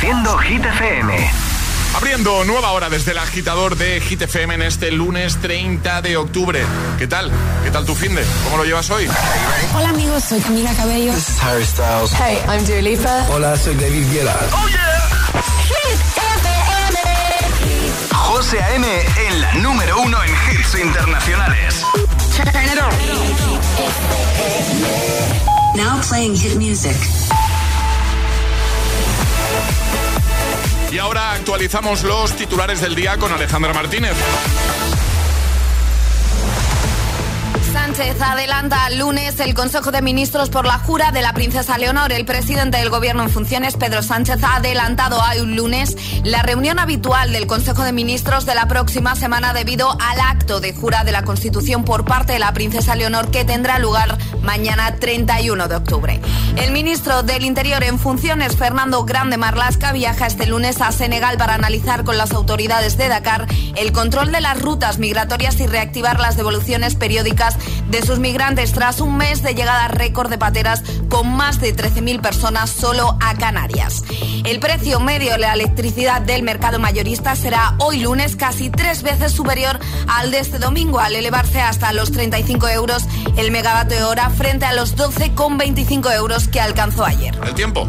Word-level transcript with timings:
Reproduciendo 0.00 0.38
Hit 0.38 0.64
FM. 0.64 1.30
Abriendo 1.94 2.44
nueva 2.46 2.72
hora 2.72 2.88
desde 2.88 3.10
el 3.10 3.18
agitador 3.18 3.76
de 3.76 4.00
Hit 4.00 4.22
FM 4.22 4.54
en 4.54 4.62
este 4.62 4.90
lunes 4.90 5.36
30 5.42 6.00
de 6.00 6.16
octubre. 6.16 6.64
¿Qué 6.98 7.06
tal? 7.06 7.30
¿Qué 7.62 7.70
tal 7.70 7.84
tu 7.84 7.94
fin 7.94 8.14
de? 8.14 8.24
¿Cómo 8.44 8.56
lo 8.56 8.64
llevas 8.64 8.88
hoy? 8.88 9.06
Hola 9.74 9.90
amigos, 9.90 10.24
soy 10.24 10.40
Camila 10.40 10.72
Cabello. 10.72 11.12
This 11.12 11.28
is 11.28 11.42
Harry 11.42 11.66
Styles. 11.66 12.12
Hey, 12.12 12.38
I'm 12.48 12.64
Dua 12.64 12.80
Lipa. 12.80 13.26
Hola, 13.28 13.58
soy 13.58 13.74
David 13.74 14.10
Guetta. 14.10 14.38
Oh 14.52 14.68
yeah. 14.68 15.42
Hit 15.68 16.00
FM. 16.16 16.98
José 18.14 18.62
A.M. 18.62 18.86
en 19.28 19.40
la 19.42 19.52
número 19.56 20.00
uno 20.00 20.16
en 20.24 20.30
hits 20.30 20.76
internacionales. 20.76 21.84
Now 25.76 26.00
playing 26.08 26.34
hit 26.34 26.56
music. 26.56 26.96
Y 30.90 30.98
ahora 30.98 31.32
actualizamos 31.32 32.02
los 32.02 32.34
titulares 32.34 32.80
del 32.80 32.94
día 32.94 33.16
con 33.16 33.32
Alejandra 33.32 33.72
Martínez. 33.72 34.16
Sánchez 37.72 38.20
adelanta 38.20 38.84
al 38.84 38.98
lunes 38.98 39.38
el 39.38 39.54
Consejo 39.54 39.92
de 39.92 40.02
Ministros 40.02 40.50
por 40.50 40.66
la 40.66 40.78
jura 40.78 41.12
de 41.12 41.22
la 41.22 41.32
princesa 41.32 41.78
Leonor. 41.78 42.10
El 42.12 42.24
presidente 42.24 42.78
del 42.78 42.90
Gobierno 42.90 43.22
en 43.22 43.30
funciones, 43.30 43.76
Pedro 43.76 44.02
Sánchez, 44.02 44.42
ha 44.42 44.56
adelantado 44.56 45.22
a 45.22 45.34
un 45.40 45.54
lunes 45.54 45.96
la 46.24 46.42
reunión 46.42 46.80
habitual 46.80 47.32
del 47.32 47.46
Consejo 47.46 47.84
de 47.84 47.92
Ministros 47.92 48.44
de 48.44 48.56
la 48.56 48.66
próxima 48.66 49.14
semana 49.14 49.52
debido 49.52 49.90
al 50.00 50.20
acto 50.20 50.60
de 50.60 50.72
jura 50.72 51.04
de 51.04 51.12
la 51.12 51.22
Constitución 51.22 51.84
por 51.84 52.04
parte 52.04 52.32
de 52.32 52.40
la 52.40 52.52
princesa 52.52 52.96
Leonor 52.96 53.30
que 53.30 53.44
tendrá 53.44 53.78
lugar 53.78 54.18
mañana 54.42 54.96
31 54.96 55.68
de 55.68 55.76
octubre. 55.76 56.20
El 56.56 56.72
ministro 56.72 57.22
del 57.22 57.44
Interior 57.44 57.84
en 57.84 57.98
funciones, 57.98 58.56
Fernando 58.56 59.04
Grande 59.04 59.36
Marlasca, 59.36 59.92
viaja 59.92 60.26
este 60.26 60.46
lunes 60.46 60.80
a 60.80 60.90
Senegal 60.90 61.38
para 61.38 61.54
analizar 61.54 62.04
con 62.04 62.18
las 62.18 62.32
autoridades 62.32 62.96
de 62.96 63.08
Dakar 63.08 63.46
el 63.76 63.92
control 63.92 64.32
de 64.32 64.40
las 64.40 64.60
rutas 64.60 64.98
migratorias 64.98 65.60
y 65.60 65.66
reactivar 65.66 66.18
las 66.18 66.36
devoluciones 66.36 66.96
periódicas 66.96 67.56
de 67.88 68.02
sus 68.02 68.18
migrantes 68.18 68.72
tras 68.72 69.00
un 69.00 69.16
mes 69.16 69.42
de 69.42 69.54
llegada 69.54 69.88
récord 69.88 70.30
de 70.30 70.38
pateras 70.38 70.82
con 71.08 71.34
más 71.36 71.60
de 71.60 71.74
13.000 71.74 72.20
personas 72.20 72.70
solo 72.70 73.16
a 73.20 73.34
Canarias. 73.34 74.04
El 74.44 74.60
precio 74.60 75.00
medio 75.00 75.32
de 75.32 75.38
la 75.38 75.54
electricidad 75.54 76.20
del 76.22 76.42
mercado 76.42 76.78
mayorista 76.78 77.36
será 77.36 77.74
hoy 77.78 78.00
lunes 78.00 78.36
casi 78.36 78.70
tres 78.70 79.02
veces 79.02 79.32
superior 79.32 79.78
al 80.08 80.30
de 80.30 80.40
este 80.40 80.58
domingo, 80.58 81.00
al 81.00 81.14
elevarse 81.14 81.60
hasta 81.60 81.92
los 81.92 82.12
35 82.12 82.68
euros 82.68 83.04
el 83.36 83.50
megavatio 83.50 84.08
hora 84.08 84.30
frente 84.30 84.66
a 84.66 84.72
los 84.72 84.96
12,25 84.96 86.14
euros 86.14 86.48
que 86.48 86.60
alcanzó 86.60 87.04
ayer. 87.04 87.38
El 87.42 87.54
tiempo. 87.54 87.88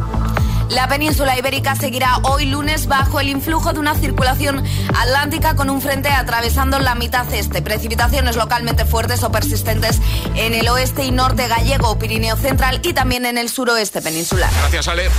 La 0.71 0.87
península 0.87 1.37
ibérica 1.37 1.75
seguirá 1.75 2.17
hoy 2.23 2.45
lunes 2.45 2.87
bajo 2.87 3.19
el 3.19 3.27
influjo 3.27 3.73
de 3.73 3.79
una 3.79 3.93
circulación 3.93 4.63
atlántica 4.97 5.53
con 5.55 5.69
un 5.69 5.81
frente 5.81 6.07
atravesando 6.07 6.79
la 6.79 6.95
mitad 6.95 7.31
este. 7.33 7.61
Precipitaciones 7.61 8.37
localmente 8.37 8.85
fuertes 8.85 9.21
o 9.23 9.31
persistentes 9.31 9.99
en 10.33 10.53
el 10.53 10.69
oeste 10.69 11.03
y 11.03 11.11
norte 11.11 11.49
gallego, 11.49 11.99
Pirineo 11.99 12.37
Central 12.37 12.79
y 12.83 12.93
también 12.93 13.25
en 13.25 13.37
el 13.37 13.49
suroeste 13.49 14.01
peninsular. 14.01 14.49
Gracias, 14.61 14.87
Ale. 14.87 15.09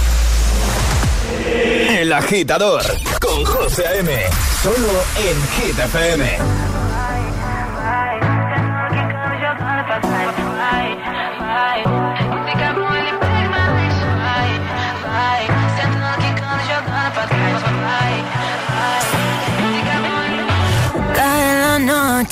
El 1.90 2.10
agitador 2.14 2.82
con 3.20 3.44
José 3.44 3.86
A.M. 3.86 4.10
Solo 4.62 5.04
en 5.18 5.66
Hit 5.66 5.78
FM. 5.78 6.38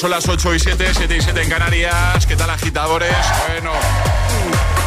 Son 0.00 0.10
las 0.10 0.26
8 0.26 0.54
y 0.54 0.58
7, 0.58 0.92
7 0.96 1.14
y 1.14 1.20
7 1.20 1.42
en 1.42 1.50
Canarias. 1.50 2.24
¿Qué 2.24 2.34
tal, 2.34 2.48
agitadores? 2.48 3.14
Bueno, 3.48 3.70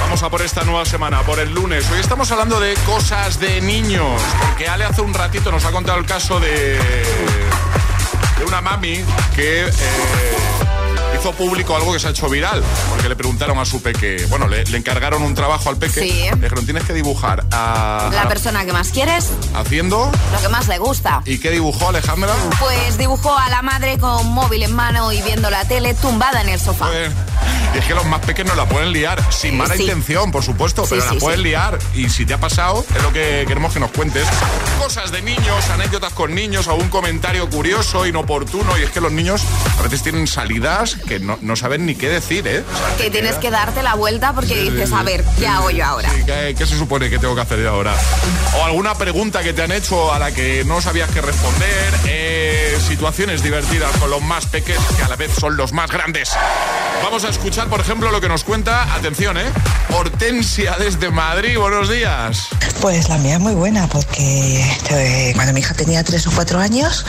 vamos 0.02 0.24
a 0.24 0.30
por 0.32 0.42
esta 0.42 0.64
nueva 0.64 0.86
semana, 0.86 1.22
por 1.22 1.38
el 1.38 1.54
lunes. 1.54 1.88
Hoy 1.92 2.00
estamos 2.00 2.32
hablando 2.32 2.60
de 2.60 2.74
cosas 2.88 3.40
de 3.40 3.62
niños. 3.62 4.20
Porque 4.40 4.68
Ale 4.68 4.86
hace 4.86 5.02
un 5.02 5.14
ratito 5.14 5.52
nos 5.52 5.66
ha 5.66 5.72
contado 5.72 6.00
el 6.00 6.08
caso 6.08 6.40
de, 6.40 6.80
de 8.40 8.46
una 8.48 8.62
mami 8.62 9.06
que. 9.36 9.68
Eh, 9.68 10.53
hizo 11.24 11.32
público 11.32 11.74
algo 11.74 11.94
que 11.94 12.00
se 12.00 12.08
ha 12.08 12.10
hecho 12.10 12.28
viral, 12.28 12.62
porque 12.90 13.08
le 13.08 13.16
preguntaron 13.16 13.58
a 13.58 13.64
su 13.64 13.82
peque, 13.82 14.26
bueno, 14.30 14.50
le, 14.50 14.64
encargaron 14.76 15.24
un 15.24 15.34
trabajo 15.34 15.70
al 15.70 15.78
peque, 15.78 16.02
sí. 16.02 16.12
le 16.32 16.36
dijeron, 16.36 16.66
tienes 16.66 16.84
que 16.84 16.92
dibujar 16.92 17.46
a... 17.52 18.10
La 18.12 18.28
persona 18.28 18.66
que 18.66 18.74
más 18.74 18.90
quieres. 18.90 19.30
Haciendo... 19.54 20.12
Lo 20.34 20.42
que 20.42 20.50
más 20.50 20.68
le 20.68 20.80
gusta. 20.80 21.22
¿Y 21.26 21.38
qué 21.38 21.52
dibujó 21.52 21.88
Alejandra? 21.88 22.34
Pues 22.60 22.98
dibujó 22.98 23.38
a 23.38 23.48
la 23.50 23.62
madre 23.62 23.98
con 24.00 24.28
móvil 24.34 24.64
en 24.64 24.76
mano 24.76 25.14
y 25.14 25.22
viendo 25.22 25.50
la 25.50 25.64
tele 25.64 25.94
tumbada 25.94 26.42
en 26.42 26.50
el 26.50 26.60
sofá. 26.60 26.90
Y 27.74 27.78
es 27.78 27.86
que 27.86 27.94
los 27.94 28.06
más 28.06 28.22
pequeños 28.22 28.56
la 28.56 28.68
pueden 28.68 28.92
liar, 28.92 29.22
sin 29.32 29.58
mala 29.58 29.76
intención, 29.76 30.32
por 30.32 30.44
supuesto, 30.44 30.86
pero 30.90 31.04
la 31.06 31.14
pueden 31.20 31.44
liar. 31.44 31.80
Y 31.96 32.10
si 32.10 32.26
te 32.26 32.34
ha 32.34 32.40
pasado, 32.40 32.86
es 32.96 33.04
lo 33.04 33.12
que 33.12 33.46
queremos 33.48 33.74
que 33.74 33.80
nos 33.80 33.92
cuentes. 33.92 34.28
Cosas 34.80 35.12
de 35.12 35.22
niños, 35.22 35.70
anécdotas 35.72 36.14
con 36.14 36.36
niños, 36.36 36.68
algún 36.68 36.90
comentario 36.90 37.50
curioso, 37.50 38.06
inoportuno. 38.06 38.78
Y 38.78 38.84
es 38.84 38.92
que 38.92 39.02
los 39.02 39.12
niños 39.12 39.44
a 39.80 39.82
veces 39.84 40.04
tienen 40.04 40.28
salidas 40.28 40.96
que 41.08 41.20
no, 41.20 41.56
saben 41.56 41.86
ni 41.86 41.96
qué 41.96 42.10
decir, 42.10 42.48
¿eh? 42.48 42.64
que 42.98 43.10
tienes 43.10 43.36
que 43.36 43.52
darte 43.52 43.84
la 43.84 43.96
vuelta 43.96 44.34
porque 44.34 44.56
dices, 44.56 44.92
a 44.92 45.04
ver, 45.04 45.24
¿qué 45.38 45.48
hago 45.48 45.70
yo 45.70 45.86
ahora? 45.86 46.10
¿qué, 46.26 46.56
se 46.66 46.78
supone 46.78 47.10
que 47.10 47.20
tengo 47.20 47.36
que 47.36 47.42
hacer 47.42 47.60
yo 47.60 47.70
ahora? 47.70 47.96
O 48.58 48.66
alguna 48.66 48.96
pregunta 48.96 49.44
que 49.44 49.54
te 49.54 49.64
han 49.64 49.72
hecho 49.72 50.14
a 50.14 50.20
la 50.20 50.32
que 50.32 50.64
no 50.66 50.82
sabías 50.82 51.10
qué 51.12 51.22
responder. 51.22 51.94
Eh, 52.06 52.73
situaciones 52.84 53.42
divertidas 53.42 53.92
con 53.98 54.10
los 54.10 54.22
más 54.22 54.46
pequeños, 54.46 54.84
que 54.96 55.04
a 55.04 55.08
la 55.08 55.16
vez 55.16 55.32
son 55.40 55.56
los 55.58 55.74
más 55.74 55.90
grandes. 55.90 56.30
Vamos 57.02 57.24
a 57.26 57.30
escuchar, 57.30 57.68
por 57.68 57.80
ejemplo, 57.80 58.12
lo 58.12 58.22
que 58.22 58.28
nos 58.28 58.44
cuenta, 58.44 58.94
atención, 58.96 59.38
¿eh? 59.38 59.46
Hortensia 59.90 60.76
desde 60.78 61.10
Madrid, 61.10 61.58
buenos 61.58 61.90
días. 61.90 62.48
Pues 62.82 63.10
la 63.10 63.18
mía 63.18 63.36
es 63.36 63.40
muy 63.40 63.54
buena, 63.54 63.88
porque 63.88 64.62
eh, 64.90 65.32
cuando 65.36 65.54
mi 65.54 65.62
hija 65.62 65.74
tenía 65.74 66.04
tres 66.04 66.28
o 66.28 66.32
cuatro 66.32 66.60
años, 66.60 67.06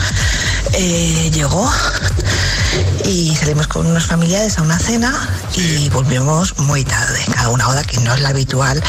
eh, 0.73 1.29
llegó 1.33 1.69
y 3.05 3.35
salimos 3.35 3.67
con 3.67 3.85
unos 3.85 4.05
familiares 4.05 4.57
a 4.57 4.61
una 4.61 4.79
cena 4.79 5.13
y 5.55 5.89
volvimos 5.89 6.57
muy 6.57 6.83
tarde, 6.83 7.19
a 7.37 7.49
una 7.49 7.67
hora 7.67 7.83
que 7.83 7.99
no 7.99 8.13
es 8.13 8.21
la 8.21 8.29
habitual 8.29 8.81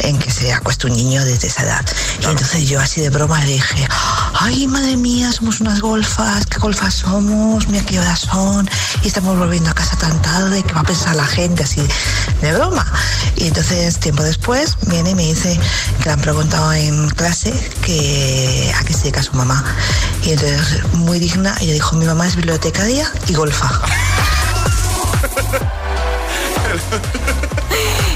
en 0.00 0.18
que 0.18 0.30
se 0.30 0.52
acuesta 0.52 0.88
un 0.88 0.94
niño 0.94 1.24
desde 1.24 1.48
esa 1.48 1.62
edad. 1.62 1.84
Y 2.22 2.24
entonces 2.26 2.68
yo 2.68 2.80
así 2.80 3.00
de 3.00 3.10
broma 3.10 3.40
le 3.40 3.52
dije, 3.52 3.88
ay 4.34 4.66
madre 4.66 4.96
mía, 4.96 5.32
somos 5.32 5.60
unas 5.60 5.80
golfas, 5.80 6.46
¿qué 6.46 6.58
golfas 6.58 6.94
somos? 6.94 7.68
Mira 7.68 7.84
qué 7.84 8.00
horas 8.00 8.20
son 8.20 8.68
y 9.02 9.08
estamos 9.08 9.38
volviendo 9.38 9.70
a 9.70 9.74
casa 9.74 9.96
tan 9.96 10.20
tarde, 10.22 10.62
¿qué 10.62 10.72
va 10.72 10.80
a 10.80 10.84
pensar 10.84 11.14
la 11.14 11.26
gente 11.26 11.62
así 11.62 11.82
de 12.40 12.52
broma? 12.52 12.86
Y 13.36 13.46
entonces 13.46 13.98
tiempo 13.98 14.22
después 14.22 14.76
viene 14.86 15.10
y 15.10 15.14
me 15.14 15.26
dice 15.26 15.58
que 15.98 16.04
le 16.04 16.10
han 16.12 16.20
preguntado 16.20 16.72
en 16.72 17.08
clase 17.10 17.52
que 17.82 18.72
a 18.76 18.84
qué 18.84 18.92
se 18.92 19.02
dedica 19.02 19.22
su 19.22 19.32
mamá. 19.34 19.64
Y 20.24 20.32
entonces 20.32 20.84
muy 20.92 21.18
digna, 21.18 21.56
ella 21.60 21.72
dijo, 21.72 21.96
mi 21.96 22.04
mamá 22.04 22.26
es 22.26 22.36
bibliotecaria 22.36 22.89
y 23.28 23.34
golfa. 23.34 23.70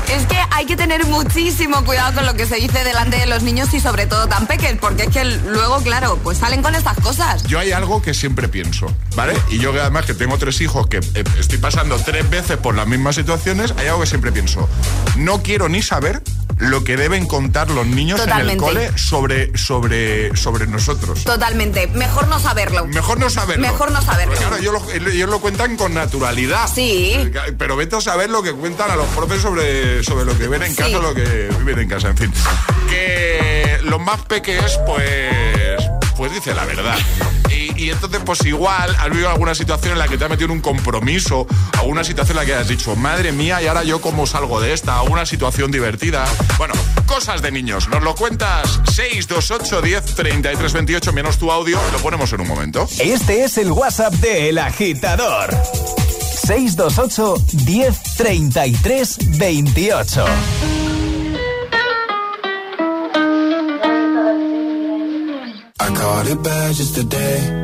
Es 0.08 0.26
que 0.26 0.36
hay 0.50 0.66
que 0.66 0.76
tener 0.76 1.06
muchísimo 1.06 1.84
cuidado 1.84 2.14
con 2.14 2.26
lo 2.26 2.34
que 2.34 2.46
se 2.46 2.56
dice 2.56 2.82
delante 2.82 3.16
de 3.16 3.26
los 3.26 3.42
niños 3.42 3.72
y 3.72 3.80
sobre 3.80 4.06
todo 4.06 4.26
tan 4.26 4.46
pequeños, 4.46 4.78
porque 4.80 5.04
es 5.04 5.10
que 5.10 5.24
luego, 5.24 5.80
claro, 5.82 6.18
pues 6.24 6.38
salen 6.38 6.62
con 6.62 6.74
estas 6.74 6.98
cosas. 6.98 7.44
Yo 7.44 7.60
hay 7.60 7.70
algo 7.70 8.02
que 8.02 8.14
siempre 8.14 8.48
pienso, 8.48 8.86
¿vale? 9.14 9.34
Y 9.48 9.58
yo 9.58 9.70
además 9.70 10.06
que 10.06 10.14
tengo 10.14 10.38
tres 10.38 10.60
hijos 10.60 10.88
que 10.88 10.98
eh, 10.98 11.24
estoy 11.38 11.58
pasando 11.58 11.96
tres 11.98 12.28
veces 12.28 12.56
por 12.56 12.74
las 12.74 12.86
mismas 12.88 13.14
situaciones, 13.14 13.74
hay 13.76 13.86
algo 13.86 14.00
que 14.00 14.06
siempre 14.06 14.32
pienso. 14.32 14.68
No 15.16 15.42
quiero 15.42 15.68
ni 15.68 15.82
saber 15.82 16.20
lo 16.58 16.84
que 16.84 16.96
deben 16.96 17.26
contar 17.26 17.70
los 17.70 17.86
niños 17.86 18.20
en 18.20 18.50
el 18.50 18.56
cole 18.56 18.96
sobre, 18.96 19.56
sobre, 19.56 20.36
sobre 20.36 20.66
nosotros. 20.66 21.24
Totalmente. 21.24 21.86
Mejor 21.88 22.28
no 22.28 22.38
saberlo. 22.38 22.86
Mejor 22.86 23.18
no 23.18 23.30
saberlo. 23.30 23.62
Mejor 23.66 23.92
no 23.92 24.00
saberlo. 24.02 24.34
claro, 24.34 24.56
ellos 24.56 25.28
lo, 25.28 25.40
cuentan 25.40 25.76
con 25.76 25.94
naturalidad. 25.94 26.68
Sí. 26.72 27.30
Pero 27.58 27.76
vete 27.76 27.96
a 27.96 28.00
saber 28.00 28.30
lo 28.30 28.42
que 28.42 28.52
cuentan 28.52 28.90
a 28.90 28.96
los 28.96 29.06
profes 29.08 29.42
sobre, 29.42 30.02
sobre 30.02 30.24
lo 30.24 30.36
que 30.38 30.48
ven 30.48 30.62
en 30.62 30.74
casa, 30.74 30.98
lo 30.98 31.14
que 31.14 31.48
viven 31.58 31.80
en 31.80 31.88
casa, 31.88 32.08
en 32.08 32.16
fin. 32.16 32.32
Que 32.88 33.78
los 33.82 34.00
más 34.00 34.20
pequeños, 34.22 34.78
pues, 34.86 35.84
pues 36.16 36.32
dice 36.32 36.54
la 36.54 36.64
verdad. 36.64 36.96
Y, 37.84 37.90
entonces, 37.90 38.22
pues 38.24 38.42
igual, 38.46 38.96
has 38.98 39.10
vivido 39.10 39.28
alguna 39.28 39.54
situación 39.54 39.92
en 39.92 39.98
la 39.98 40.08
que 40.08 40.16
te 40.16 40.24
ha 40.24 40.28
metido 40.30 40.46
en 40.46 40.52
un 40.52 40.60
compromiso, 40.62 41.46
alguna 41.78 42.02
situación 42.02 42.38
en 42.38 42.42
la 42.42 42.46
que 42.46 42.54
has 42.54 42.66
dicho, 42.66 42.96
madre 42.96 43.30
mía, 43.30 43.60
y 43.60 43.66
ahora 43.66 43.84
yo 43.84 44.00
cómo 44.00 44.26
salgo 44.26 44.58
de 44.58 44.72
esta, 44.72 44.98
alguna 45.00 45.26
situación 45.26 45.70
divertida. 45.70 46.24
Bueno, 46.56 46.72
cosas 47.04 47.42
de 47.42 47.52
niños. 47.52 47.88
Nos 47.88 48.02
lo 48.02 48.14
cuentas 48.14 48.80
628 48.94 49.82
10 49.82 50.14
33 50.14 50.72
28, 50.72 51.12
menos 51.12 51.36
tu 51.36 51.52
audio, 51.52 51.78
lo 51.92 51.98
ponemos 51.98 52.32
en 52.32 52.40
un 52.40 52.48
momento. 52.48 52.88
Este 52.98 53.44
es 53.44 53.58
el 53.58 53.70
WhatsApp 53.70 54.14
de 54.14 54.48
El 54.48 54.58
Agitador. 54.58 55.54
628 56.46 57.34
10 57.52 58.02
33 58.16 59.38
28. 59.38 60.24
I 65.80 65.94
caught 65.94 66.26
it 66.28 66.42
bad 66.42 66.74
just 66.74 66.94
today. 66.94 67.63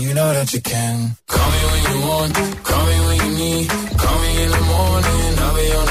you 0.11 0.15
know 0.15 0.33
that 0.33 0.53
you 0.53 0.59
can. 0.59 1.15
Call 1.25 1.49
me 1.51 1.59
when 1.71 1.83
you 1.89 1.99
want, 2.05 2.35
call 2.67 2.85
me 2.85 2.97
when 3.07 3.17
you 3.23 3.31
need. 3.39 3.69
Call 3.69 4.17
me 4.23 4.43
in 4.43 4.49
the 4.51 4.63
morning, 4.73 5.39
I'll 5.39 5.55
be 5.55 5.67
on 5.79 5.90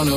Es 0.00 0.08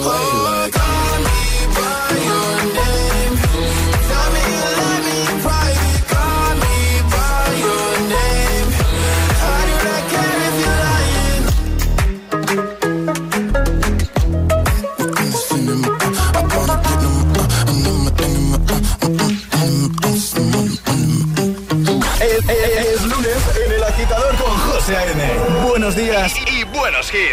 lunes 23.03 23.35
en 23.65 23.71
el 23.73 23.83
agitador 23.83 24.33
con 24.37 24.57
José 24.59 24.95
A.N. 24.95 25.23
Buenos 25.67 25.93
días 25.95 26.33
y, 26.47 26.63
buenos 26.63 27.13
hits. 27.13 27.32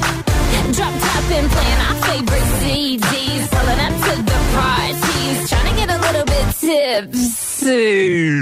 Drop 0.75 0.93
top 0.99 1.25
and 1.31 1.47
playing 1.51 1.81
our 1.87 1.95
favorite 2.07 2.49
CDs. 2.59 3.43
Pulling 3.51 3.79
up 3.87 3.93
to 4.05 4.13
the 4.29 4.39
parties. 4.55 5.49
Trying 5.49 5.67
to 5.69 5.75
get 5.79 5.89
a 5.89 5.99
little 6.05 6.25
bit 6.25 6.45
tipsy. 6.59 8.41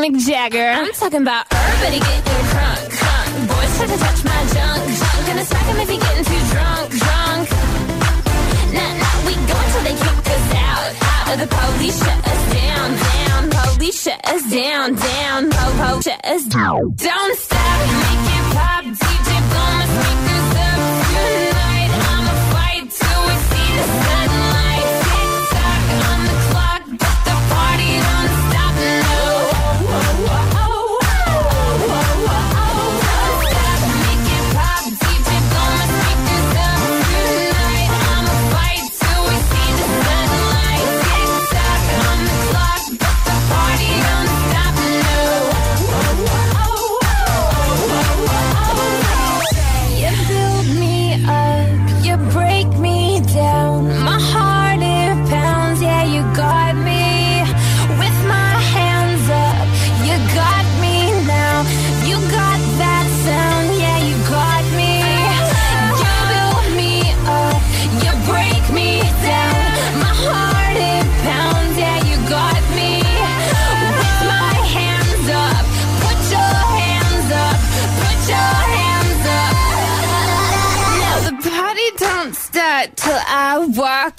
Mick 0.00 0.16
Jagger. 0.26 0.70
I'm 0.80 0.92
talking 0.92 1.20
about 1.20 1.44
everybody 1.50 2.00
getting 2.00 2.44
crunk, 2.52 2.88
crunk. 2.98 3.48
Boys 3.48 3.76
try 3.76 3.86
to 3.86 3.98
touch 3.98 4.24
my 4.24 4.40
junk, 4.54 4.80
junk. 5.00 5.26
Gonna 5.26 5.44
smack 5.44 5.66
'em 5.68 5.80
if 5.80 5.88
he 5.90 5.96
getting 5.98 6.24
too 6.24 6.42
drunk, 6.52 6.88
drunk. 7.04 7.48
Nah, 8.76 8.92
nah, 9.00 9.16
we 9.26 9.34
go 9.50 9.56
until 9.64 9.82
they 9.88 9.96
kick 10.04 10.18
us 10.36 10.46
out. 10.68 10.88
Out 11.28 11.38
the 11.38 11.48
police 11.54 11.98
shut 11.98 12.18
us 12.32 12.42
down, 12.56 12.88
down. 12.96 13.42
Police 13.50 14.02
shut 14.02 14.20
us 14.32 14.42
down, 14.50 14.94
down. 14.94 15.50
Po, 15.50 15.64
po, 15.80 16.00
shut 16.00 16.20
us 16.24 16.44
down. 16.44 16.80
Don't 16.96 17.36
stop, 17.38 18.09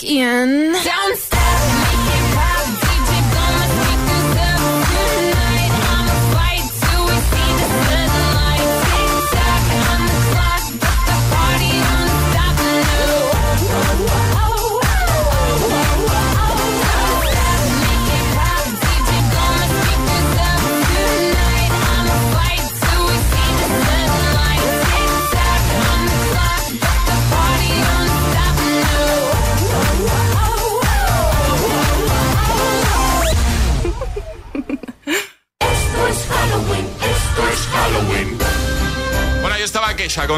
in. 0.03 0.70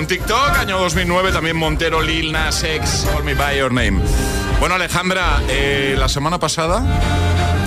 Con 0.04 0.08
TikTok, 0.08 0.58
año 0.58 0.80
2009, 0.80 1.32
también 1.32 1.56
Montero, 1.56 2.02
Lil 2.02 2.34
Nas 2.34 2.62
X, 2.62 3.08
Call 3.14 3.24
Me 3.24 3.36
By 3.36 3.58
Your 3.58 3.72
Name. 3.72 4.02
Bueno, 4.60 4.76
Alejandra, 4.76 5.42
eh, 5.48 5.96
la 5.98 6.10
semana 6.10 6.40
pasada, 6.40 6.84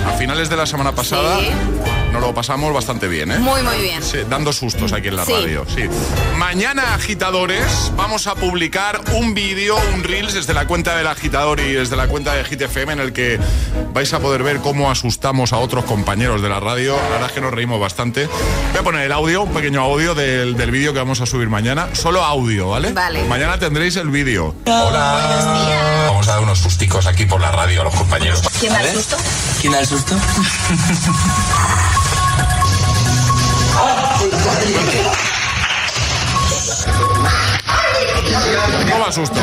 a 0.05 0.11
finales 0.19 0.47
de 0.47 0.55
la 0.55 0.67
semana 0.67 0.91
pasada, 0.93 1.39
Sí. 1.39 1.47
nos 2.13 2.21
lo 2.21 2.35
pasamos 2.35 2.71
bastante 2.73 3.07
bien, 3.07 3.31
¿eh? 3.31 3.39
Muy, 3.39 3.63
muy 3.63 3.77
bien. 3.81 4.03
Sí, 4.03 4.19
dando 4.29 4.53
sustos 4.53 4.93
aquí 4.93 5.07
en 5.07 5.15
la 5.15 5.25
Sí. 5.25 5.31
radio, 5.33 5.65
sí. 5.67 5.85
Mañana, 6.37 6.93
agitadores, 6.93 7.91
vamos 7.95 8.27
a 8.27 8.35
publicar 8.35 9.01
un 9.13 9.33
vídeo, 9.33 9.75
un 9.95 10.03
Reels 10.03 10.33
desde 10.35 10.53
la 10.53 10.67
cuenta 10.67 10.95
del 10.95 11.07
agitador 11.07 11.59
y 11.59 11.73
desde 11.73 11.95
la 11.95 12.07
cuenta 12.07 12.35
de 12.35 12.43
Hit 12.43 12.61
FM 12.61 12.93
en 12.93 12.99
el 12.99 13.13
que 13.13 13.39
vais 13.97 14.13
a 14.13 14.19
poder 14.19 14.43
ver 14.43 14.59
cómo 14.59 14.91
asustamos 14.91 15.53
a 15.53 15.57
otros 15.57 15.83
compañeros 15.85 16.43
de 16.43 16.49
la 16.49 16.59
radio. 16.59 16.95
La 16.95 17.09
verdad 17.09 17.27
es 17.29 17.31
que 17.31 17.41
nos 17.41 17.51
reímos 17.51 17.79
bastante. 17.79 18.27
Voy 18.27 18.79
a 18.79 18.83
poner 18.83 19.01
el 19.01 19.11
audio, 19.11 19.41
un 19.41 19.51
pequeño 19.51 19.81
audio 19.81 20.13
del, 20.13 20.55
del 20.55 20.69
vídeo 20.69 20.93
que 20.93 20.99
vamos 20.99 21.19
a 21.19 21.25
subir 21.25 21.49
mañana. 21.49 21.87
Solo 21.93 22.23
audio, 22.23 22.69
¿vale? 22.69 22.93
Vale. 22.93 23.23
Mañana 23.23 23.57
tendréis 23.57 23.95
el 23.95 24.11
vídeo. 24.11 24.53
Hola. 24.67 26.05
Vamos 26.09 26.27
a 26.27 26.33
dar 26.33 26.41
unos 26.41 26.59
susticos 26.59 27.07
aquí 27.07 27.25
por 27.25 27.41
la 27.41 27.51
radio 27.51 27.81
a 27.81 27.85
los 27.85 27.95
compañeros. 27.95 28.43
¿Quién 28.59 28.71
da 28.71 28.83
el 28.83 28.93
susto? 28.93 29.17
¿Quién 29.61 29.73
da 29.73 29.79
el 29.79 29.87
susto? 29.87 30.15
No 38.89 38.99
me 38.99 39.05
asusto. 39.05 39.39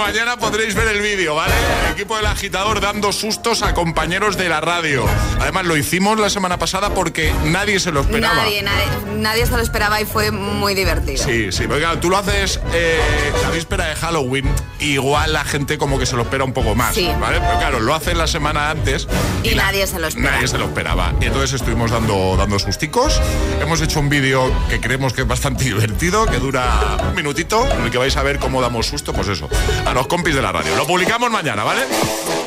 Mañana 0.00 0.36
podréis 0.36 0.74
ver 0.74 0.88
el 0.88 1.00
vídeo, 1.00 1.34
¿vale? 1.34 1.52
El 1.86 1.92
equipo 1.92 2.16
del 2.16 2.26
agitador 2.26 2.80
dando 2.80 3.12
sustos 3.12 3.62
a 3.62 3.74
compañeros 3.74 4.36
de 4.36 4.48
la 4.48 4.60
radio. 4.60 5.04
Además, 5.40 5.64
lo 5.66 5.76
hicimos 5.76 6.18
la 6.18 6.30
semana 6.30 6.58
pasada 6.58 6.90
porque 6.94 7.32
nadie 7.44 7.78
se 7.80 7.92
lo 7.92 8.00
esperaba. 8.00 8.34
Nadie, 8.34 8.62
nadie, 8.62 8.84
nadie 9.16 9.46
se 9.46 9.52
lo 9.52 9.60
esperaba 9.62 10.00
y 10.00 10.04
fue 10.04 10.30
muy 10.30 10.74
divertido. 10.74 11.22
Sí, 11.24 11.52
sí, 11.52 11.64
porque 11.66 11.80
claro, 11.82 12.00
tú 12.00 12.10
lo 12.10 12.16
haces 12.18 12.60
eh, 12.72 13.00
la 13.42 13.50
víspera 13.50 13.86
de 13.86 13.94
Halloween, 13.96 14.48
igual 14.80 15.32
la 15.32 15.44
gente 15.44 15.78
como 15.78 15.98
que 15.98 16.06
se 16.06 16.16
lo 16.16 16.22
espera 16.22 16.44
un 16.44 16.52
poco 16.52 16.74
más, 16.74 16.94
Sí. 16.94 17.08
¿vale? 17.20 17.40
Pero 17.40 17.58
claro, 17.58 17.80
lo 17.80 17.94
haces 17.94 18.16
la 18.16 18.26
semana 18.26 18.70
antes 18.70 19.06
Y 19.42 19.50
la- 19.50 19.64
nadie 19.64 19.86
se 19.86 19.98
lo 19.98 20.06
espera. 20.08 20.32
Nadie 20.32 20.48
se 20.48 20.58
lo 20.58 20.64
esperaba. 20.66 21.12
Y 21.20 21.26
entonces 21.26 21.52
estuvimos 21.54 21.90
dando, 21.90 22.36
dando 22.36 22.58
susticos. 22.58 23.20
Hemos 23.60 23.80
hecho 23.80 24.00
un 24.00 24.08
vídeo 24.08 24.52
que 24.68 24.80
creemos 24.80 25.12
que 25.12 25.22
es 25.22 25.26
bastante 25.28 25.64
divertido, 25.70 26.26
que 26.26 26.38
dura 26.38 26.96
un 27.08 27.14
minutito, 27.14 27.66
en 27.70 27.82
el 27.84 27.90
que 27.90 27.98
vais 27.98 28.16
a 28.16 28.22
ver 28.22 28.38
cómo 28.38 28.60
damos 28.60 28.86
susto, 28.86 29.12
pues 29.12 29.28
eso, 29.28 29.48
a 29.90 29.94
los 29.94 30.06
compis 30.06 30.34
de 30.34 30.40
la 30.40 30.52
radio. 30.52 30.76
Lo 30.76 30.86
publicamos 30.86 31.30
mañana, 31.32 31.64
¿vale? 31.64 31.82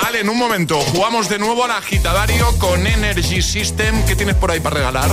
Ale, 0.06 0.22
en 0.22 0.30
un 0.30 0.38
momento, 0.38 0.80
jugamos 0.80 1.28
de 1.28 1.40
nuevo 1.40 1.66
al 1.66 1.72
agitadario 1.72 2.58
con 2.58 2.88
Energy 2.88 3.42
System. 3.42 4.06
¿Qué 4.06 4.16
tienes 4.16 4.36
por 4.36 4.50
ahí 4.50 4.62
para 4.62 4.78
regalar? 4.78 5.10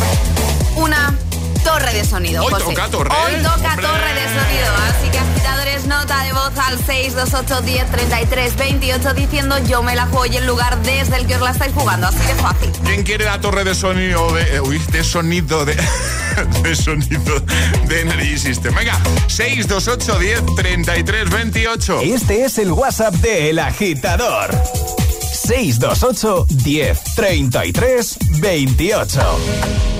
Una 0.76 1.12
torre 1.64 1.92
de 1.94 2.04
sonido. 2.04 2.44
Hoy 2.44 2.52
José. 2.52 2.64
toca 2.64 2.88
torre, 2.88 3.10
Hoy 3.26 3.42
toca 3.42 3.54
Hombre. 3.54 3.86
torre 3.86 4.14
de 4.14 4.24
sonido. 4.28 4.68
Así 4.88 5.08
que 5.10 5.18
agitadores, 5.18 5.86
nota 5.86 6.22
de 6.24 6.32
voz 6.32 6.52
al 6.58 6.78
628 6.84 7.62
10 7.62 7.90
33 7.90 8.56
28 8.56 9.14
diciendo 9.14 9.58
yo 9.66 9.82
me 9.82 9.94
la 9.96 10.06
juego 10.06 10.26
y 10.26 10.36
el 10.36 10.46
lugar 10.46 10.80
desde 10.82 11.16
el 11.16 11.26
que 11.26 11.34
os 11.36 11.40
la 11.40 11.50
estáis 11.50 11.72
jugando. 11.74 12.06
Así 12.08 12.18
de 12.18 12.34
fácil. 12.36 12.70
¿Quién 12.84 13.02
quiere 13.02 13.24
la 13.26 13.40
torre 13.40 13.64
de 13.64 13.74
sonido 13.74 14.32
de, 14.32 14.56
eh, 14.56 14.60
uy, 14.60 14.78
de 14.90 15.04
sonido 15.04 15.64
de, 15.64 15.76
de 16.62 16.76
sonido 16.76 17.40
de 17.86 18.00
Energy 18.00 18.38
System? 18.38 18.74
Venga, 18.74 18.98
628 19.28 20.18
10 20.18 20.42
33 20.56 21.30
28. 21.30 22.00
Este 22.02 22.44
es 22.44 22.58
el 22.58 22.72
WhatsApp 22.72 23.14
de 23.16 23.50
El 23.50 23.58
Agitador. 23.58 24.50
628 25.32 26.46
10 26.48 27.00
33 27.16 28.16
28. 28.40 29.99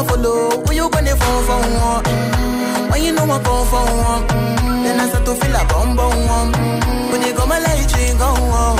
one 0.00 0.08
follow. 0.08 0.50
Who 0.64 0.74
you 0.74 0.90
gonna 0.90 1.16
phone 1.16 1.44
for 1.44 1.60
one? 1.60 2.04
Mm. 2.04 2.90
When 2.90 3.02
you 3.04 3.12
know 3.12 3.24
I 3.24 3.38
come 3.42 3.66
for 3.66 3.84
one, 3.84 4.26
then 4.82 5.00
I 5.00 5.08
start 5.08 5.24
to 5.26 5.34
feel 5.34 5.56
a 5.56 5.64
bum. 5.66 6.52
When 7.10 7.22
you 7.22 7.32
go 7.34 7.46
my 7.46 7.58
you 7.58 8.18
go. 8.18 8.79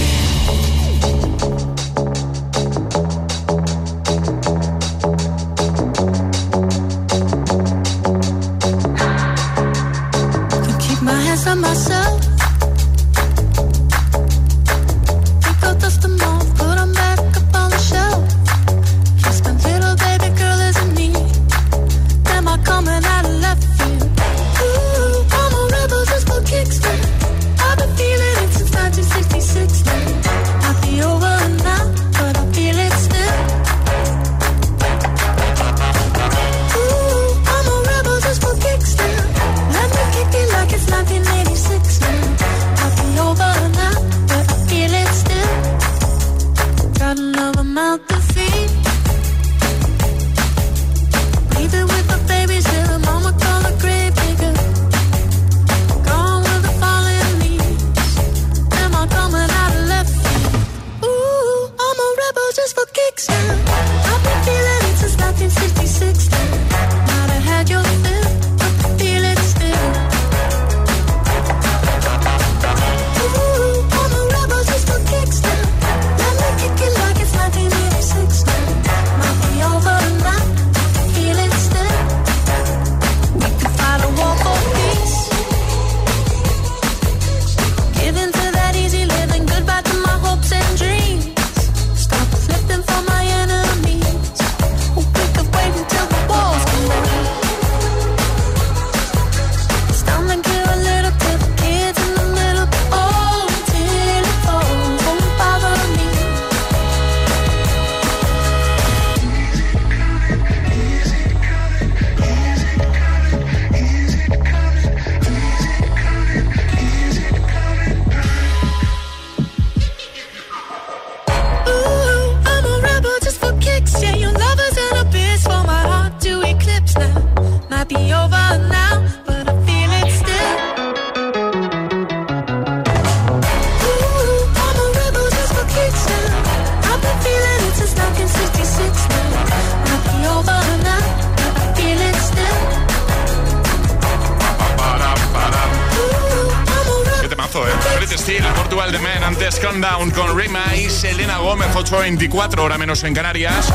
Selena 151.31 151.49
Gómez, 151.49 151.69
8.24, 151.73 152.59
hora 152.59 152.77
menos 152.77 153.05
en 153.05 153.13
Canarias. 153.13 153.71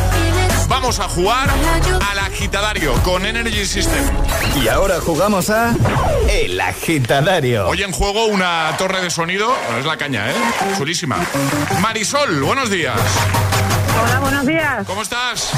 Vamos 0.68 1.00
a 1.00 1.08
jugar 1.08 1.48
al 2.10 2.18
agitadario 2.18 2.92
con 3.02 3.24
Energy 3.24 3.64
System. 3.64 4.04
Y 4.62 4.68
ahora 4.68 5.00
jugamos 5.00 5.48
a 5.48 5.74
El 6.28 6.60
Agitadario. 6.60 7.66
Hoy 7.66 7.82
en 7.82 7.92
juego 7.92 8.26
una 8.26 8.74
torre 8.76 9.00
de 9.00 9.08
sonido, 9.08 9.46
bueno, 9.64 9.78
es 9.78 9.86
la 9.86 9.96
caña, 9.96 10.30
¿eh? 10.30 10.34
Chulísima. 10.76 11.16
Marisol, 11.80 12.42
buenos 12.42 12.68
días. 12.68 13.00
Hola, 14.04 14.20
buenos 14.20 14.44
días. 14.46 14.86
¿Cómo 14.86 15.00
estás? 15.00 15.50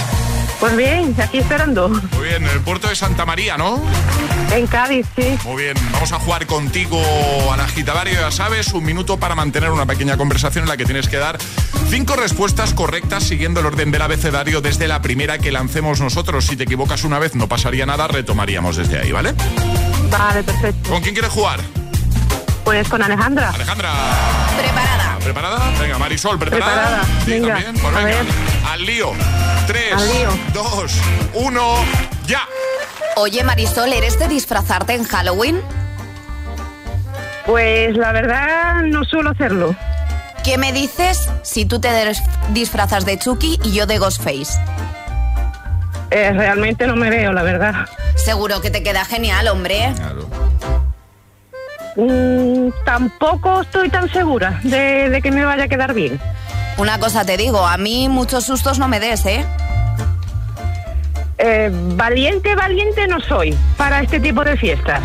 Pues 0.61 0.77
bien, 0.77 1.17
aquí 1.21 1.39
esperando. 1.39 1.89
Muy 1.89 2.29
bien, 2.29 2.45
en 2.45 2.51
el 2.51 2.61
puerto 2.61 2.89
de 2.89 2.95
Santa 2.95 3.27
María, 3.27 3.57
¿no? 3.57 3.83
En 4.51 4.67
Cádiz, 4.67 5.07
sí. 5.15 5.39
Muy 5.45 5.63
bien, 5.65 5.77
vamos 5.93 6.11
a 6.13 6.19
jugar 6.19 6.47
contigo 6.47 7.01
al 7.53 7.61
agitadario, 7.61 8.15
ya 8.19 8.31
sabes, 8.31 8.69
un 8.73 8.83
minuto 8.85 9.19
para 9.19 9.35
mantener 9.35 9.71
una 9.71 9.85
pequeña 9.87 10.17
conversación 10.17 10.65
en 10.65 10.69
la 10.71 10.77
que 10.77 10.85
tienes 10.87 11.07
que 11.09 11.19
dar 11.19 11.37
cinco 11.91 12.17
respuestas 12.17 12.73
correctas 12.73 13.25
siguiendo 13.25 13.61
el 13.61 13.67
orden 13.67 13.91
del 13.91 14.01
abecedario 14.03 14.61
desde 14.63 14.89
la 14.89 15.03
primera 15.03 15.39
que 15.39 15.53
lancemos 15.53 16.01
nosotros. 16.01 16.47
Si 16.47 16.57
te 16.57 16.65
equivocas 16.65 17.05
una 17.05 17.19
vez 17.19 17.35
no 17.35 17.47
pasaría 17.47 17.85
nada, 17.87 18.09
retomaríamos 18.09 18.77
desde 18.77 18.99
ahí, 18.99 19.13
¿vale? 19.13 19.35
Vale, 20.11 20.43
perfecto. 20.43 20.91
¿Con 20.91 21.03
quién 21.03 21.15
quieres 21.15 21.31
jugar? 21.33 21.61
Pues 22.65 22.89
con 22.89 23.03
Alejandra. 23.03 23.51
Alejandra. 23.51 23.93
Preparada. 24.59 25.19
¿Preparada? 25.23 25.71
Venga, 25.79 25.99
Marisol, 25.99 26.39
¿preparada? 26.39 26.75
Preparada. 26.75 27.05
Sí, 27.25 27.31
Venga, 27.33 27.55
también. 27.55 27.75
Pues 27.75 27.95
a 27.97 27.99
venga, 28.05 28.23
ver. 28.23 28.27
al 28.71 28.87
lío. 28.87 29.13
Tres, 29.67 29.93
Al 29.95 30.09
lío. 30.09 30.29
dos, 30.55 30.93
uno, 31.35 31.75
ya. 32.27 32.41
Oye, 33.19 33.43
Marisol, 33.43 33.93
¿eres 33.93 34.19
de 34.19 34.29
disfrazarte 34.29 34.95
en 34.95 35.05
Halloween? 35.05 35.61
Pues 37.47 37.97
la 37.97 38.13
verdad 38.13 38.83
no 38.85 39.03
suelo 39.05 39.31
hacerlo. 39.31 39.75
¿Qué 40.45 40.57
me 40.57 40.73
dices 40.73 41.29
si 41.43 41.67
tú 41.67 41.81
te 41.81 41.91
des- 41.91 42.23
disfrazas 42.51 43.05
de 43.05 43.19
Chucky 43.19 43.59
y 43.65 43.73
yo 43.73 43.87
de 43.87 43.99
Ghostface? 43.99 44.59
Eh, 46.11 46.33
realmente 46.33 46.87
no 46.87 46.95
me 46.97 47.11
veo, 47.11 47.33
la 47.33 47.43
verdad. 47.43 47.75
Seguro 48.15 48.61
que 48.61 48.71
te 48.71 48.83
queda 48.83 49.05
genial, 49.05 49.49
hombre. 49.49 49.93
Claro. 49.97 50.29
Mm, 51.97 52.71
tampoco 52.85 53.63
estoy 53.63 53.89
tan 53.91 54.11
segura 54.13 54.61
de, 54.63 55.11
de 55.11 55.21
que 55.23 55.31
me 55.33 55.45
vaya 55.45 55.65
a 55.65 55.69
quedar 55.69 55.93
bien. 55.93 56.21
Una 56.79 56.99
cosa 57.01 57.25
te 57.25 57.37
digo, 57.37 57.67
a 57.67 57.77
mí 57.77 58.09
muchos 58.09 58.45
sustos 58.45 58.79
no 58.79 58.87
me 58.89 59.01
des, 59.01 59.27
¿eh? 59.27 59.45
Eh, 61.39 61.71
valiente, 61.73 62.55
valiente 62.57 63.07
no 63.07 63.21
soy 63.21 63.57
para 63.77 64.01
este 64.01 64.19
tipo 64.19 64.43
de 64.43 64.57
fiestas. 64.57 65.01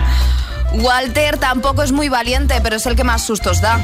Walter 0.73 1.37
tampoco 1.37 1.83
es 1.83 1.91
muy 1.91 2.09
valiente, 2.09 2.59
pero 2.63 2.77
es 2.77 2.85
el 2.87 2.95
que 2.95 3.03
más 3.03 3.23
sustos 3.23 3.61
da. 3.61 3.79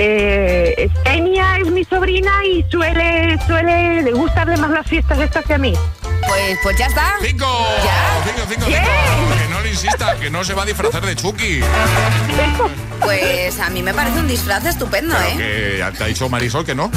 Eh, 0.00 0.88
Enya 1.06 1.58
es 1.58 1.70
mi 1.72 1.82
sobrina 1.84 2.30
y 2.44 2.64
suele, 2.70 3.36
suele 3.48 4.02
le 4.02 4.12
gustarle 4.12 4.56
más 4.56 4.70
las 4.70 4.86
fiestas 4.86 5.18
estas 5.18 5.44
que 5.44 5.54
a 5.54 5.58
mí. 5.58 5.74
Pues, 6.26 6.58
pues 6.62 6.78
ya 6.78 6.86
está. 6.86 7.14
Cinco. 7.20 7.46
¿Ya? 7.84 8.22
Cinco, 8.24 8.46
cinco. 8.48 8.66
Que 8.66 9.48
no 9.50 9.60
le 9.60 9.70
insista, 9.70 10.14
que 10.20 10.30
no 10.30 10.44
se 10.44 10.54
va 10.54 10.62
a 10.62 10.66
disfrazar 10.66 11.04
de 11.04 11.16
Chucky. 11.16 11.60
Pues 13.00 13.58
a 13.60 13.70
mí 13.70 13.82
me 13.82 13.94
parece 13.94 14.18
un 14.18 14.28
disfraz 14.28 14.64
estupendo, 14.66 15.14
¿eh? 15.16 15.34
Que 15.36 15.76
ya 15.78 15.90
te 15.92 16.04
ha 16.04 16.06
dicho 16.08 16.28
Marisol 16.28 16.64
que 16.64 16.74
no. 16.74 16.90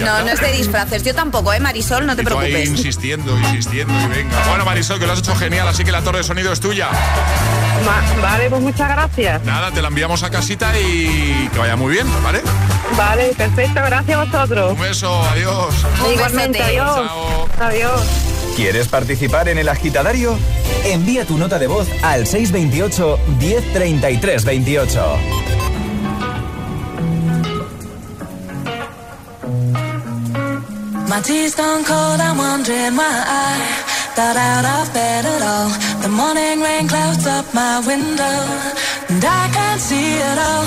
No, 0.00 0.20
no 0.20 0.28
es 0.28 0.40
de 0.40 0.52
disfraces. 0.52 1.02
Yo 1.04 1.14
tampoco, 1.14 1.52
¿eh, 1.52 1.60
Marisol? 1.60 2.06
No 2.06 2.14
te 2.16 2.22
Y 2.22 2.24
tú 2.24 2.38
ahí 2.38 2.50
preocupes. 2.52 2.68
insistiendo, 2.78 3.36
insistiendo 3.38 3.94
y 3.94 4.06
venga. 4.08 4.36
Bueno, 4.48 4.64
Marisol, 4.64 4.98
que 4.98 5.06
lo 5.06 5.12
has 5.12 5.20
hecho 5.20 5.34
genial, 5.36 5.66
así 5.68 5.84
que 5.84 5.92
la 5.92 6.02
torre 6.02 6.18
de 6.18 6.24
sonido 6.24 6.52
es 6.52 6.60
tuya. 6.60 6.88
Ma- 7.84 8.20
vale, 8.22 8.50
pues 8.50 8.60
muchas 8.62 8.88
gracias. 8.88 9.42
Nada, 9.44 9.70
te 9.70 9.80
la 9.80 9.88
enviamos 9.88 10.22
a 10.22 10.30
casita 10.30 10.78
y 10.78 11.48
que 11.52 11.58
vaya 11.58 11.76
muy 11.76 11.92
bien, 11.92 12.06
¿vale? 12.22 12.42
Vale, 12.96 13.34
perfecto, 13.36 13.80
gracias 13.84 14.16
a 14.18 14.24
vosotros. 14.24 14.72
Un 14.72 14.80
beso, 14.80 15.22
adiós. 15.24 15.74
Un 16.04 16.12
Igualmente, 16.12 16.62
adiós. 16.62 16.94
Chao. 16.94 17.48
Adiós. 17.60 18.02
¿Quieres 18.56 18.86
participar 18.88 19.48
en 19.48 19.58
El 19.58 19.68
Agitadario? 19.68 20.38
Envía 20.84 21.24
tu 21.24 21.36
nota 21.38 21.58
de 21.58 21.66
voz 21.66 21.88
al 22.02 22.26
628 22.26 23.18
1033 23.38 24.44
28. 24.44 25.18
My 31.08 31.20
tea's 31.20 31.52
stone 31.52 31.84
cold, 31.84 32.20
I'm 32.20 32.38
wondering 32.38 32.96
why 32.96 33.06
I 33.06 34.14
got 34.16 34.36
out 34.36 34.64
of 34.64 34.92
bed 34.92 35.24
at 35.24 35.42
all. 35.42 35.70
The 36.02 36.08
morning 36.08 36.60
rain 36.60 36.88
clouds 36.88 37.26
up 37.26 37.46
my 37.54 37.80
window, 37.86 38.38
and 39.08 39.24
I 39.24 39.48
can't 39.52 39.80
see 39.80 40.14
it 40.14 40.38
all. 40.38 40.66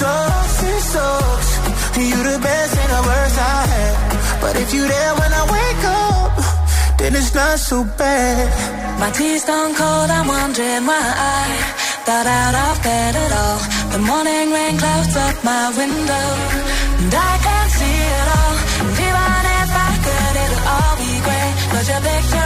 sucks, 0.00 0.58
it 0.72 0.82
sucks. 0.92 1.50
You 1.96 2.18
the 2.30 2.38
best 2.46 2.72
and 2.82 2.90
the 2.96 3.02
worst 3.08 3.36
I 3.54 3.60
had. 3.72 3.94
But 4.42 4.54
if 4.62 4.68
you 4.74 4.82
there 4.94 5.14
when 5.20 5.32
I 5.40 5.44
wake 5.56 5.84
up, 6.04 6.32
then 6.98 7.10
it's 7.20 7.32
not 7.34 7.58
so 7.58 7.84
bad. 8.02 8.46
My 9.00 9.10
tea's 9.18 9.44
gone 9.44 9.72
cold, 9.80 10.10
I'm 10.16 10.28
wondering 10.28 10.84
why 10.90 11.06
I 11.40 11.44
got 12.08 12.26
out 12.40 12.54
of 12.66 12.74
bed 12.84 13.12
at 13.24 13.32
all. 13.42 13.60
The 13.94 14.00
morning 14.10 14.46
rain 14.56 14.74
clouds 14.82 15.16
up 15.26 15.36
my 15.52 15.64
window, 15.80 16.26
and 17.00 17.12
I 17.30 17.32
can't 17.46 17.72
see 17.78 17.98
it 18.18 18.28
all. 18.38 18.56
And 18.84 18.96
even 19.08 19.42
if 19.60 19.70
I 19.88 19.92
could, 20.04 20.34
it'll 20.44 20.64
all 20.74 20.94
be 21.00 21.12
grey. 21.26 21.48
But 21.72 21.84
your 21.90 22.02
picture 22.08 22.45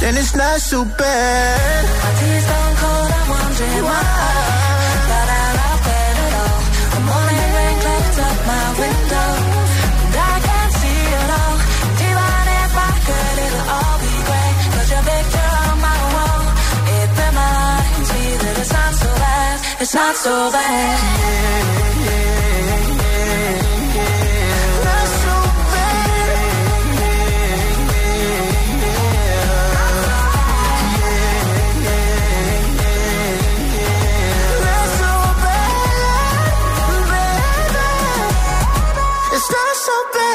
then 0.00 0.16
it's 0.16 0.34
not 0.34 0.58
so 0.60 0.84
bad. 0.84 1.84
My 2.02 2.10
tea's 2.18 2.46
gone 2.50 2.74
cold, 2.80 3.10
I'm 3.18 3.28
wondering 3.36 3.84
why 3.88 4.02
But 5.10 5.28
I 5.28 5.46
of 5.70 5.78
bed 5.86 6.16
at 6.26 6.34
all. 6.42 6.60
The 6.94 7.00
morning 7.10 7.48
rain 7.56 7.76
clouds 7.84 8.18
up 8.28 8.38
my 8.50 8.66
window, 8.80 9.30
and 10.04 10.14
I 10.16 10.34
can't 10.46 10.72
see 10.80 11.00
it 11.20 11.30
all. 11.40 11.56
And 11.86 12.00
even 12.08 12.44
if 12.64 12.72
I 12.88 12.92
could, 13.06 13.36
it'll 13.44 13.68
all 13.76 13.96
be 14.02 14.12
grey. 14.28 14.50
But 14.74 14.86
your 14.92 15.02
picture 15.10 15.52
on 15.68 15.76
my 15.88 16.00
wall, 16.14 16.42
it 16.96 17.08
reminds 17.20 18.08
me 18.16 18.24
that 18.42 18.54
it's 18.62 18.72
not 18.72 18.92
so 19.02 19.10
bad, 19.24 19.56
it's 19.82 19.94
not 19.94 20.14
so 20.16 20.34
bad. 20.56 20.96
Not 21.90 21.99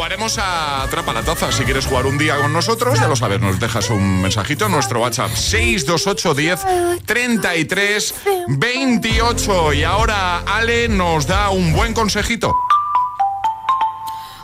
jugaremos 0.00 0.38
a 0.38 0.84
Atrapa 0.84 1.12
la 1.12 1.22
Taza. 1.22 1.52
Si 1.52 1.62
quieres 1.62 1.84
jugar 1.84 2.06
un 2.06 2.16
día 2.16 2.38
con 2.38 2.54
nosotros, 2.54 2.98
ya 2.98 3.06
lo 3.06 3.16
sabes, 3.16 3.38
nos 3.38 3.60
dejas 3.60 3.90
un 3.90 4.22
mensajito 4.22 4.64
en 4.64 4.72
nuestro 4.72 5.02
WhatsApp 5.02 5.30
628 5.30 6.34
10 6.34 7.04
33 7.04 8.14
28. 8.48 9.74
Y 9.74 9.84
ahora 9.84 10.38
Ale 10.38 10.88
nos 10.88 11.26
da 11.26 11.50
un 11.50 11.74
buen 11.74 11.92
consejito. 11.92 12.56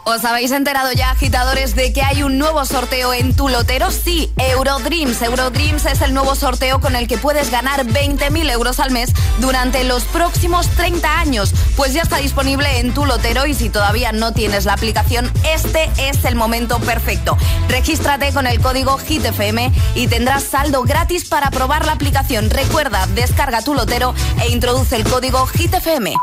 ¿Os 0.09 0.25
habéis 0.25 0.53
enterado 0.53 0.93
ya, 0.93 1.11
agitadores, 1.11 1.75
de 1.75 1.93
que 1.93 2.01
hay 2.01 2.23
un 2.23 2.39
nuevo 2.39 2.65
sorteo 2.65 3.13
en 3.13 3.35
tu 3.35 3.49
lotero? 3.49 3.91
Sí, 3.91 4.33
Eurodreams. 4.37 5.21
Eurodreams 5.21 5.85
es 5.85 6.01
el 6.01 6.15
nuevo 6.15 6.37
sorteo 6.37 6.81
con 6.81 6.95
el 6.95 7.09
que 7.09 7.19
puedes 7.19 7.51
ganar 7.51 7.85
20.000 7.85 8.53
euros 8.53 8.79
al 8.79 8.93
mes 8.93 9.11
durante 9.41 9.83
los 9.83 10.05
próximos 10.05 10.69
30 10.69 11.19
años. 11.19 11.53
Pues 11.75 11.93
ya 11.93 12.03
está 12.03 12.19
disponible 12.19 12.79
en 12.79 12.95
tu 12.95 13.05
lotero 13.05 13.47
y 13.47 13.55
si 13.55 13.69
todavía 13.69 14.13
no 14.13 14.33
tienes 14.33 14.65
la 14.65 14.75
aplicación, 14.75 15.29
este 15.53 15.91
es 15.99 16.25
el 16.25 16.37
momento 16.37 16.79
perfecto. 16.79 17.37
Regístrate 17.69 18.33
con 18.33 18.47
el 18.47 18.61
código 18.61 19.01
HITFM 19.01 19.73
y 19.97 20.07
tendrás 20.07 20.45
saldo 20.45 20.85
gratis 20.85 21.29
para 21.29 21.51
probar 21.51 21.85
la 21.85 21.95
aplicación. 21.95 22.49
Recuerda, 22.49 23.09
descarga 23.17 23.61
tu 23.61 23.75
lotero 23.75 24.15
e 24.41 24.51
introduce 24.51 24.95
el 24.95 25.03
código 25.03 25.49
HITFM. 25.49 26.15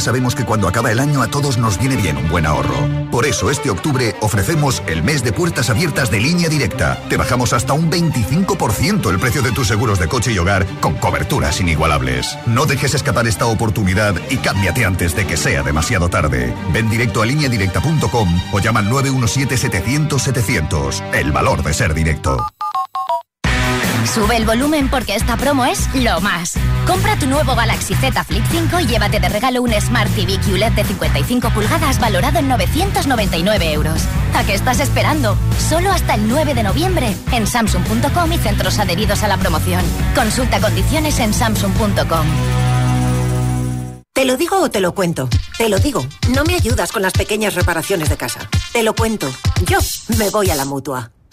Sabemos 0.00 0.34
que 0.34 0.44
cuando 0.44 0.68
acaba 0.68 0.92
el 0.92 1.00
año 1.00 1.22
a 1.22 1.28
todos 1.28 1.58
nos 1.58 1.78
viene 1.78 1.96
bien 1.96 2.16
un 2.16 2.28
buen 2.28 2.46
ahorro. 2.46 2.74
Por 3.10 3.26
eso 3.26 3.50
este 3.50 3.70
octubre 3.70 4.14
ofrecemos 4.20 4.82
el 4.86 5.02
mes 5.02 5.24
de 5.24 5.32
puertas 5.32 5.70
abiertas 5.70 6.10
de 6.10 6.20
Línea 6.20 6.48
Directa. 6.48 7.00
Te 7.08 7.16
bajamos 7.16 7.52
hasta 7.52 7.72
un 7.72 7.90
25% 7.90 9.10
el 9.10 9.18
precio 9.18 9.42
de 9.42 9.52
tus 9.52 9.68
seguros 9.68 9.98
de 9.98 10.08
coche 10.08 10.32
y 10.32 10.38
hogar 10.38 10.66
con 10.80 10.94
coberturas 10.94 11.60
inigualables. 11.60 12.36
No 12.46 12.66
dejes 12.66 12.94
escapar 12.94 13.26
esta 13.26 13.46
oportunidad 13.46 14.14
y 14.30 14.36
cámbiate 14.38 14.84
antes 14.84 15.16
de 15.16 15.26
que 15.26 15.36
sea 15.36 15.62
demasiado 15.62 16.08
tarde. 16.08 16.54
Ven 16.72 16.90
directo 16.90 17.22
a 17.22 17.26
lineadirecta.com 17.26 18.28
o 18.52 18.58
llama 18.58 18.80
al 18.80 18.90
917-700-700. 18.90 21.14
El 21.14 21.32
valor 21.32 21.62
de 21.62 21.74
ser 21.74 21.94
directo. 21.94 22.53
Sube 24.06 24.36
el 24.36 24.44
volumen 24.44 24.88
porque 24.88 25.14
esta 25.14 25.36
promo 25.36 25.64
es 25.64 25.92
lo 25.94 26.20
más. 26.20 26.54
Compra 26.86 27.18
tu 27.18 27.26
nuevo 27.26 27.54
Galaxy 27.54 27.94
Z 27.94 28.24
Flip 28.24 28.44
5 28.50 28.80
y 28.80 28.86
llévate 28.86 29.18
de 29.18 29.28
regalo 29.28 29.62
un 29.62 29.72
Smart 29.72 30.10
TV 30.14 30.38
QLED 30.38 30.72
de 30.72 30.84
55 30.84 31.50
pulgadas 31.50 31.98
valorado 31.98 32.38
en 32.38 32.48
999 32.48 33.72
euros. 33.72 34.02
¿A 34.34 34.44
qué 34.44 34.54
estás 34.54 34.80
esperando? 34.80 35.36
Solo 35.68 35.90
hasta 35.90 36.14
el 36.14 36.28
9 36.28 36.54
de 36.54 36.62
noviembre 36.62 37.14
en 37.32 37.46
Samsung.com 37.46 38.32
y 38.32 38.38
centros 38.38 38.78
adheridos 38.78 39.22
a 39.22 39.28
la 39.28 39.38
promoción. 39.38 39.82
Consulta 40.14 40.60
condiciones 40.60 41.18
en 41.18 41.32
Samsung.com. 41.32 42.26
¿Te 44.12 44.24
lo 44.24 44.36
digo 44.36 44.60
o 44.60 44.70
te 44.70 44.80
lo 44.80 44.94
cuento? 44.94 45.28
Te 45.58 45.68
lo 45.68 45.78
digo. 45.78 46.06
No 46.34 46.44
me 46.44 46.54
ayudas 46.54 46.92
con 46.92 47.02
las 47.02 47.12
pequeñas 47.12 47.54
reparaciones 47.54 48.08
de 48.08 48.16
casa. 48.16 48.48
Te 48.72 48.82
lo 48.82 48.94
cuento. 48.94 49.28
Yo 49.66 49.78
me 50.18 50.30
voy 50.30 50.50
a 50.50 50.54
la 50.54 50.64
mutua. 50.64 51.10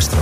nuestro. 0.00 0.18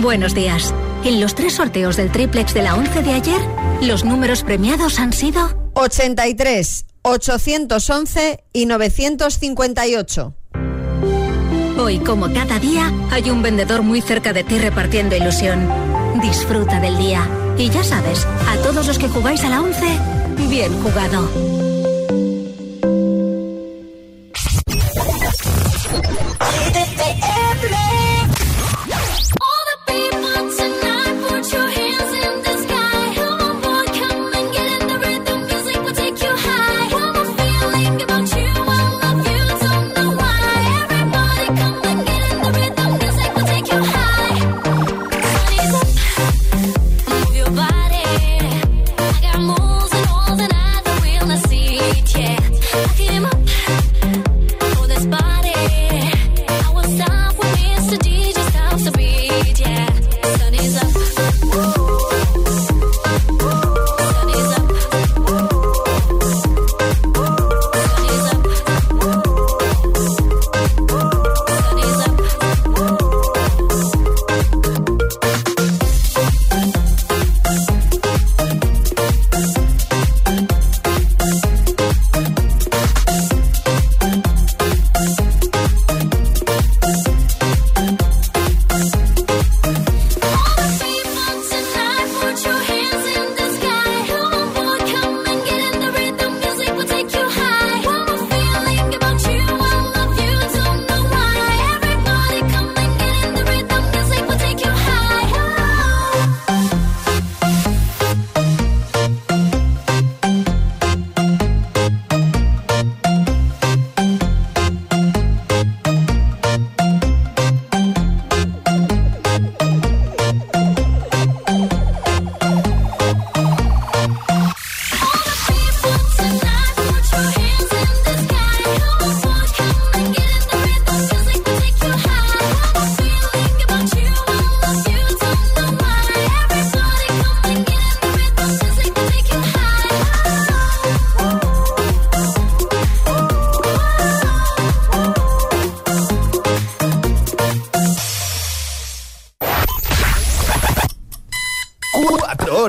Buenos 0.00 0.34
días. 0.34 0.72
En 1.04 1.20
los 1.20 1.34
tres 1.34 1.54
sorteos 1.54 1.96
del 1.96 2.12
triplex 2.12 2.54
de 2.54 2.62
la 2.62 2.76
11 2.76 3.02
de 3.02 3.12
ayer, 3.12 3.40
los 3.82 4.04
números 4.04 4.44
premiados 4.44 5.00
han 5.00 5.12
sido 5.12 5.70
83, 5.74 6.84
811 7.02 8.44
y 8.52 8.66
958. 8.66 10.34
Hoy, 11.78 11.98
como 12.00 12.32
cada 12.32 12.58
día, 12.58 12.92
hay 13.10 13.30
un 13.30 13.42
vendedor 13.42 13.82
muy 13.82 14.00
cerca 14.00 14.32
de 14.32 14.44
ti 14.44 14.58
repartiendo 14.58 15.16
ilusión. 15.16 15.68
Disfruta 16.20 16.80
del 16.80 16.98
día. 16.98 17.28
Y 17.56 17.70
ya 17.70 17.82
sabes, 17.82 18.26
a 18.48 18.56
todos 18.62 18.86
los 18.86 18.98
que 18.98 19.08
jugáis 19.08 19.42
a 19.42 19.48
la 19.48 19.60
11, 19.60 19.86
bien 20.48 20.72
jugado. 20.82 21.57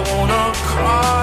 I 0.00 0.16
wanna 0.16 0.52
cry 0.54 1.19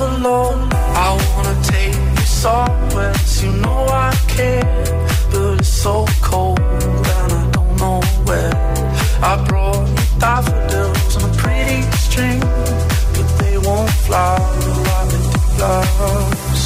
another 0.00 0.18
love. 0.22 0.72
I 0.72 1.10
wanna 1.34 1.62
take 1.62 1.94
you 1.94 2.26
somewhere, 2.26 3.12
you 3.40 3.52
know 3.62 3.86
I 3.88 4.14
care, 4.28 4.84
but 5.30 5.60
it's 5.60 5.68
so 5.68 6.04
cold 6.22 6.58
and 6.60 7.32
I 7.32 7.50
don't 7.50 7.76
know 7.76 8.00
where. 8.24 8.52
I 9.22 9.44
brought 9.48 9.88
you 9.88 10.18
daffodils 10.18 11.16
on 11.16 11.30
a 11.30 11.34
pretty 11.36 11.82
string, 12.04 12.40
but 12.40 13.28
they 13.40 13.58
won't 13.58 13.90
fly 14.06 14.36
around 14.36 15.08
me 15.12 15.18
to 15.32 15.38
flowers. 15.56 16.64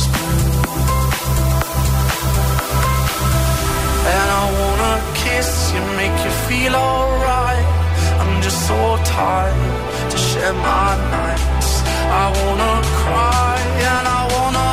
And 4.13 4.29
I 4.41 4.45
wanna 4.59 4.95
kiss 5.15 5.73
you, 5.73 5.81
make 5.97 6.17
you 6.25 6.33
feel 6.49 6.75
alright. 6.75 7.67
I'm 8.21 8.43
just 8.43 8.67
so 8.67 8.99
tired 9.05 10.11
to 10.11 10.17
share 10.17 10.53
my 10.53 10.97
nights. 11.11 11.60
I 12.13 12.27
wanna 12.43 12.83
cry 13.03 13.61
and 13.89 14.09
I 14.09 14.21
wanna 14.35 14.70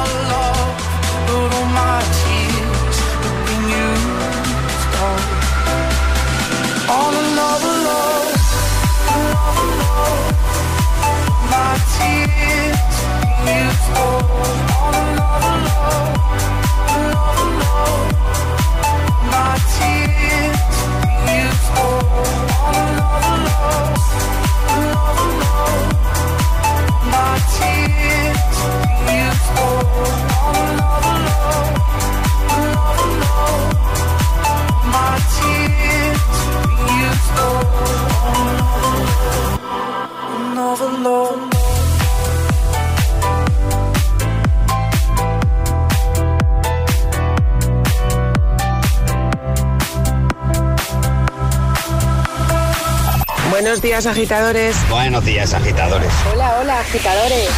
días, 53.97 54.05
agitadores. 54.05 54.75
Buenos 54.91 55.25
días, 55.25 55.53
agitadores. 55.55 56.11
Hola, 56.31 56.59
hola, 56.59 56.79
agitadores. 56.81 57.49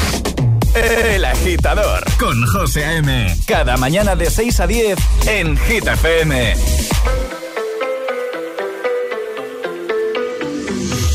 El 0.74 1.26
Agitador 1.26 2.06
con 2.18 2.46
José 2.48 2.86
A.M. 2.86 3.36
Cada 3.46 3.76
mañana 3.76 4.16
de 4.16 4.30
6 4.30 4.60
a 4.62 4.68
10 4.68 4.98
en 5.28 5.58
Hit 5.58 5.86
FM. 5.86 6.56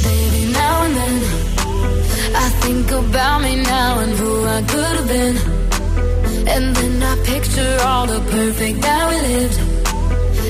Baby, 0.02 0.52
now 0.52 0.82
and 0.84 0.94
then 0.94 1.22
I 2.36 2.50
think 2.60 2.90
about 2.90 3.40
me 3.40 3.56
now 3.62 4.00
and 4.00 4.12
who 4.18 4.44
I 4.44 4.62
could 4.64 4.96
have 4.98 5.08
been. 5.08 5.36
And 6.48 6.76
then 6.76 7.02
I 7.02 7.16
picture 7.24 7.78
all 7.86 8.06
the 8.06 8.20
perfect 8.30 8.82
that 8.82 9.08
we 9.08 9.16
lived. 9.22 9.58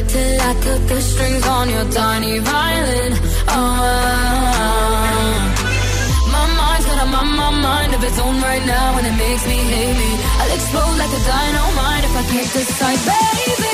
Till 0.09 0.41
I 0.41 0.55
cut 0.55 0.89
the 0.89 1.01
strings 1.01 1.47
on 1.47 1.71
your 1.71 1.85
tiny 1.93 2.41
violin. 2.41 3.34
Oh, 3.49 3.55
my 6.33 6.47
mind's 6.59 6.87
got 6.87 6.99
a 7.03 7.07
my 7.11 7.51
mind 7.51 7.95
of 7.95 8.03
its 8.03 8.19
own 8.19 8.41
right 8.41 8.65
now, 8.65 8.97
and 8.99 9.07
it 9.07 9.17
makes 9.17 9.47
me 9.47 9.57
hate 9.57 9.97
me. 9.97 10.11
I'll 10.41 10.53
explode 10.55 10.97
like 10.99 11.13
a 11.13 11.23
dynamite 11.33 12.05
if 12.05 12.15
I 12.17 12.23
can't 12.33 12.53
decide, 12.53 13.01
baby. 13.05 13.74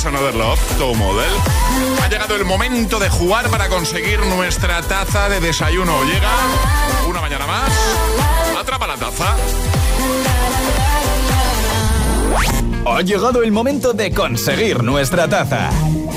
Antes 0.00 0.18
Another 0.18 0.34
Love, 0.34 0.96
model. 0.96 1.30
Ha 2.02 2.08
llegado 2.08 2.34
el 2.34 2.46
momento 2.46 2.98
de 2.98 3.10
jugar 3.10 3.50
para 3.50 3.68
conseguir 3.68 4.18
nuestra 4.26 4.80
taza 4.80 5.28
de 5.28 5.40
desayuno. 5.40 6.04
Llega 6.04 6.30
una 7.06 7.20
mañana 7.20 7.46
más. 7.46 7.70
Atrapa 8.58 8.86
la 8.86 8.96
taza. 8.96 9.36
Ha 12.86 13.02
llegado 13.02 13.42
el 13.42 13.52
momento 13.52 13.92
de 13.92 14.10
conseguir 14.10 14.82
nuestra 14.82 15.28
taza. 15.28 15.68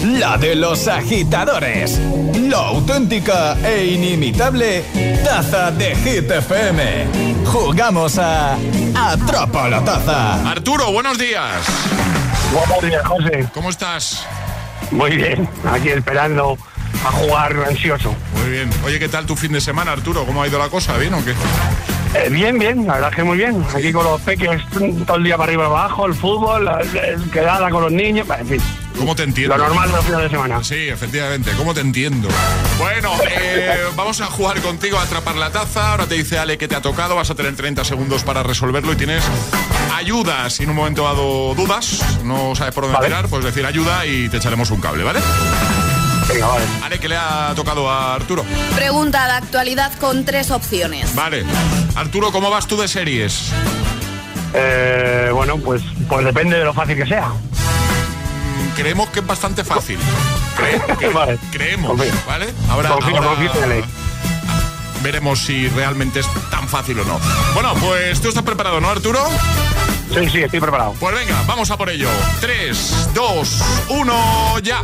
La 0.04 0.38
de 0.38 0.56
los 0.56 0.88
agitadores. 0.88 2.00
La 2.42 2.68
auténtica 2.68 3.58
e 3.66 3.86
inimitable 3.86 4.84
taza 5.26 5.72
de 5.72 5.96
Hit 5.96 6.32
FM. 6.32 7.08
Jugamos 7.46 8.18
a 8.18 8.56
Atrapa 8.96 9.68
la 9.68 9.84
taza. 9.84 10.50
Arturo, 10.50 10.92
buenos 10.94 11.18
días. 11.18 12.33
Buenos 12.54 12.82
días, 12.84 13.06
José. 13.08 13.47
¿Cómo 13.54 13.70
estás? 13.70 14.26
Muy 14.91 15.16
bien, 15.18 15.47
aquí 15.72 15.89
esperando 15.89 16.58
a 17.06 17.12
jugar 17.12 17.56
ansioso. 17.68 18.16
Muy 18.39 18.51
bien. 18.51 18.70
Oye, 18.86 18.99
¿qué 18.99 19.10
tal 19.10 19.26
tu 19.26 19.36
fin 19.36 19.51
de 19.51 19.62
semana, 19.62 19.91
Arturo? 19.91 20.26
¿Cómo 20.26 20.43
ha 20.43 20.47
ido 20.47 20.60
la 20.60 20.70
cosa? 20.70 20.97
¿Bien 20.97 21.14
o 21.14 21.24
qué? 21.24 21.32
Eh, 22.16 22.30
bien, 22.30 22.60
bien, 22.60 22.86
la 22.86 22.93
verdad 22.95 23.10
es 23.10 23.16
que 23.16 23.24
muy 23.24 23.38
bien. 23.38 23.66
Aquí 23.76 23.91
con 23.91 24.04
los 24.04 24.22
peques 24.22 24.62
todo 25.08 25.18
el 25.18 25.24
día 25.24 25.36
para 25.38 25.49
arriba 25.49 25.64
y 25.64 25.68
para 25.68 25.80
abajo, 25.84 26.06
el 26.06 26.14
fútbol, 26.14 26.66
la, 26.66 26.84
la- 26.84 27.32
quedada 27.32 27.70
con 27.72 27.82
los 27.84 27.91
niños, 27.91 28.28
en 28.39 28.47
fin. 28.47 28.62
¿Cómo 28.98 29.16
te 29.16 29.24
entiendo? 29.24 29.58
Lo 29.58 29.68
normal 29.68 29.89
de 29.89 29.96
los 29.98 30.06
fines 30.06 30.22
de 30.22 30.30
semana. 30.30 30.64
Sí, 30.64 30.88
efectivamente. 30.89 31.52
¿Cómo 31.58 31.74
te 31.74 31.82
entiendo? 31.82 32.28
Bueno, 32.78 33.12
eh, 33.30 33.78
vamos 33.96 34.22
a 34.22 34.28
jugar 34.28 34.62
contigo 34.62 34.98
a 34.98 35.04
atrapar 35.04 35.36
la 35.36 35.52
taza. 35.52 35.91
Ahora 35.91 36.06
te 36.08 36.16
dice 36.16 36.38
Ale 36.38 36.58
que 36.58 36.68
te 36.68 36.76
ha 36.76 36.82
tocado. 36.82 37.16
Vas 37.16 37.30
a 37.30 37.36
tener 37.36 37.56
30 37.56 37.84
segundos 37.84 38.24
para 38.24 38.44
resolverlo 38.44 38.94
y 38.94 38.96
tienes 38.96 39.24
ayuda. 39.96 40.50
Si 40.50 40.64
en 40.64 40.70
un 40.70 40.76
momento 40.76 41.04
dado 41.04 41.54
dudas, 41.56 42.02
no 42.24 42.56
sabes 42.56 42.74
por 42.74 42.84
dónde 42.84 42.98
Vale. 42.98 43.08
tirar, 43.08 43.28
pues 43.28 43.44
decir 43.44 43.66
ayuda 43.66 44.06
y 44.06 44.30
te 44.30 44.38
echaremos 44.38 44.70
un 44.72 44.80
cable, 44.82 45.04
¿vale? 45.04 45.20
Venga, 46.30 46.48
vale. 46.48 46.66
Ale, 46.84 47.00
¿qué 47.00 47.10
le 47.10 47.18
ha 47.18 47.52
tocado 47.56 47.89
a 47.89 48.16
Arturo? 48.16 48.46
Pregunta 48.76 49.26
de 49.26 49.34
actualidad 49.34 49.91
con 50.00 50.24
tres 50.24 50.52
opciones. 50.52 51.14
Vale. 51.16 51.44
Arturo, 51.96 52.32
¿cómo 52.32 52.50
vas 52.50 52.68
tú 52.68 52.78
de 52.78 52.88
series? 52.88 53.52
Eh, 54.54 55.30
bueno, 55.34 55.58
pues, 55.58 55.82
pues 56.08 56.24
depende 56.24 56.58
de 56.60 56.64
lo 56.66 56.74
fácil 56.74 56.96
que 56.96 57.06
sea. 57.06 57.32
Creemos 58.76 59.10
que 59.10 59.20
es 59.20 59.28
bastante 59.28 59.64
fácil. 59.64 59.98
Cre- 60.58 60.86
cre- 60.98 61.14
Vale. 61.14 61.40
Creemos. 61.52 61.98
¿vale? 62.26 62.54
Ahora, 62.70 62.90
Confío, 62.90 63.18
ahora 63.18 63.28
confío 63.30 63.64
en 63.64 63.72
él. 63.72 63.84
veremos 65.02 65.40
si 65.40 65.68
realmente 65.70 66.20
es 66.22 66.28
tan 66.50 66.68
fácil 66.68 67.00
o 67.00 67.06
no. 67.06 67.20
Bueno, 67.54 67.74
pues 67.76 68.20
tú 68.22 68.30
estás 68.30 68.44
preparado, 68.44 68.80
¿no, 68.82 68.90
Arturo? 68.90 69.20
Sí, 70.14 70.30
sí, 70.30 70.44
estoy 70.44 70.60
preparado. 70.60 70.94
Pues 71.00 71.16
venga, 71.16 71.42
vamos 71.48 71.72
a 71.72 71.78
por 71.78 71.90
ello. 71.90 72.08
3, 72.40 73.10
2, 73.16 73.64
1, 73.90 74.60
ya. 74.60 74.84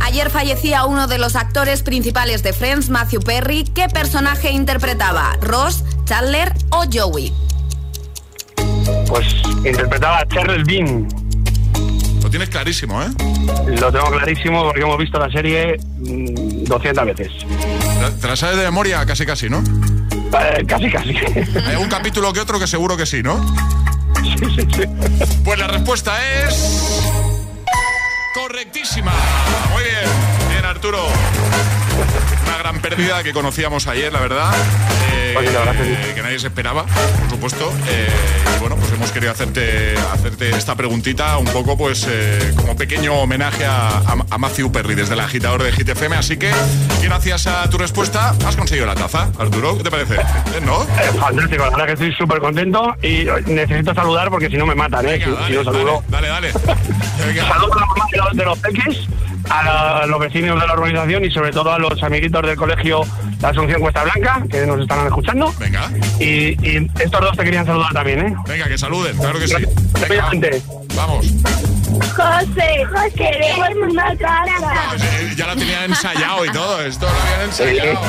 Ayer 0.00 0.30
fallecía 0.30 0.84
uno 0.84 1.06
de 1.08 1.18
los 1.18 1.34
actores 1.36 1.82
principales 1.82 2.42
de 2.44 2.52
Friends, 2.52 2.88
Matthew 2.88 3.20
Perry. 3.22 3.64
¿Qué 3.64 3.88
personaje 3.88 4.50
interpretaba? 4.50 5.36
¿Ross, 5.40 5.82
Chandler 6.04 6.52
o 6.70 6.84
Joey? 6.92 7.32
Pues 9.08 9.26
interpretaba 9.64 10.18
a 10.20 10.26
Charles 10.28 10.64
Bean. 10.64 11.08
Lo 12.28 12.32
tienes 12.32 12.50
clarísimo, 12.50 13.02
¿eh? 13.02 13.06
Lo 13.80 13.90
tengo 13.90 14.10
clarísimo 14.10 14.62
porque 14.64 14.82
hemos 14.82 14.98
visto 14.98 15.18
la 15.18 15.30
serie 15.30 15.78
mm, 15.96 16.64
200 16.64 17.06
veces. 17.06 17.28
Te- 17.38 18.10
Te 18.20 18.26
la 18.28 18.36
sabes 18.36 18.58
de 18.58 18.64
memoria 18.64 19.06
casi 19.06 19.24
casi, 19.24 19.48
¿no? 19.48 19.60
Eh, 20.38 20.62
casi, 20.68 20.90
casi. 20.90 21.16
Hay 21.66 21.76
un 21.76 21.88
capítulo 21.88 22.30
que 22.34 22.40
otro 22.40 22.58
que 22.60 22.66
seguro 22.66 22.98
que 22.98 23.06
sí, 23.06 23.22
¿no? 23.22 23.40
Sí, 24.22 24.44
sí, 24.54 24.68
sí. 24.76 24.82
Pues 25.42 25.58
la 25.58 25.68
respuesta 25.68 26.18
es... 26.44 27.00
Correctísima. 28.34 29.12
Muy 29.72 29.84
bien. 29.84 30.50
Bien, 30.50 30.66
Arturo. 30.66 31.06
Una 32.48 32.58
gran 32.58 32.80
pérdida 32.80 33.22
que 33.22 33.32
conocíamos 33.32 33.86
ayer, 33.86 34.12
la 34.12 34.20
verdad. 34.20 34.52
Eh, 35.12 35.34
Oye, 35.38 35.52
la 35.52 35.58
verdad 35.60 35.72
que 35.76 35.84
sí. 35.84 35.90
eh, 35.92 36.12
que 36.14 36.22
nadie 36.22 36.38
se 36.38 36.46
esperaba, 36.48 36.84
por 36.84 37.30
supuesto. 37.30 37.72
Eh, 37.88 38.08
y 38.56 38.60
bueno, 38.60 38.76
pues 38.76 38.90
hemos 38.92 39.10
querido 39.12 39.32
hacerte, 39.32 39.94
hacerte 40.12 40.50
esta 40.56 40.74
preguntita 40.74 41.36
un 41.38 41.46
poco, 41.46 41.76
pues, 41.76 42.06
eh, 42.08 42.52
como 42.56 42.76
pequeño 42.76 43.12
homenaje 43.14 43.64
a, 43.66 43.88
a- 43.98 44.16
a 44.30 44.38
Matthew 44.38 44.72
Perry 44.72 44.94
desde 44.94 45.14
el 45.14 45.20
agitador 45.20 45.62
de 45.62 45.72
Hit 45.72 45.88
FM. 45.88 46.16
Así 46.16 46.36
que, 46.38 46.50
gracias 47.02 47.46
a 47.46 47.68
tu 47.68 47.78
respuesta, 47.78 48.34
has 48.46 48.56
conseguido 48.56 48.86
la 48.86 48.94
taza. 48.94 49.30
Arturo, 49.38 49.76
¿qué 49.76 49.84
te 49.84 49.90
parece? 49.90 50.14
Bien, 50.50 50.64
¿No? 50.66 50.82
Eh, 50.84 51.10
fantástico, 51.18 51.64
la 51.64 51.70
verdad 51.70 51.86
que 51.86 51.92
estoy 51.92 52.12
súper 52.14 52.40
contento 52.40 52.94
y 53.02 53.26
necesito 53.50 53.94
saludar 53.94 54.30
porque 54.30 54.48
si 54.48 54.56
no 54.56 54.66
me 54.66 54.74
matan, 54.74 55.06
¿eh? 55.06 55.18
Venga, 55.18 55.24
si, 55.26 55.30
dale, 55.32 55.46
si 55.48 55.52
no 55.54 55.64
saludo. 55.64 56.04
dale, 56.08 56.28
dale, 56.28 56.52
dale. 56.52 56.76
Venga. 57.26 57.48
Saludo 57.48 57.72
a 57.78 58.16
los, 58.28 58.36
de 58.36 58.44
los 58.44 58.58
peques, 58.58 58.98
a, 59.50 59.62
la- 59.64 59.98
a 59.98 60.06
los 60.06 60.18
vecinos 60.20 60.60
de 60.60 60.66
la 60.66 60.74
urbanización 60.74 61.24
y 61.24 61.30
sobre 61.30 61.50
todo 61.50 61.72
a 61.72 61.78
los 61.78 62.02
amiguitos 62.02 62.42
del 62.42 62.56
colegio 62.56 63.02
La 63.40 63.48
Asunción 63.48 63.80
Cuesta 63.80 64.04
Blanca, 64.04 64.42
que 64.50 64.66
nos 64.66 64.80
estarán 64.80 65.06
escuchando. 65.06 65.52
Venga. 65.58 65.90
Y, 66.20 66.56
y 66.66 66.90
estos 67.00 67.20
dos 67.20 67.36
te 67.36 67.44
querían 67.44 67.66
saludar 67.66 67.92
también, 67.92 68.20
¿eh? 68.26 68.36
Venga, 68.46 68.66
que 68.68 68.78
saluden, 68.78 69.16
claro 69.16 69.38
que 69.38 69.48
sí. 69.48 69.54
Venga, 70.08 70.30
vamos. 70.94 71.26
José, 72.14 72.86
queremos 73.16 73.90
una 73.90 74.14
casa. 74.16 74.96
Eh, 75.00 75.34
Ya 75.36 75.46
la 75.46 75.54
tenía 75.56 75.84
ensayado 75.84 76.44
y 76.44 76.50
todo, 76.50 76.82
esto 76.82 77.06
lo 77.06 77.12
habían 77.12 77.40
ensayado. 77.42 78.00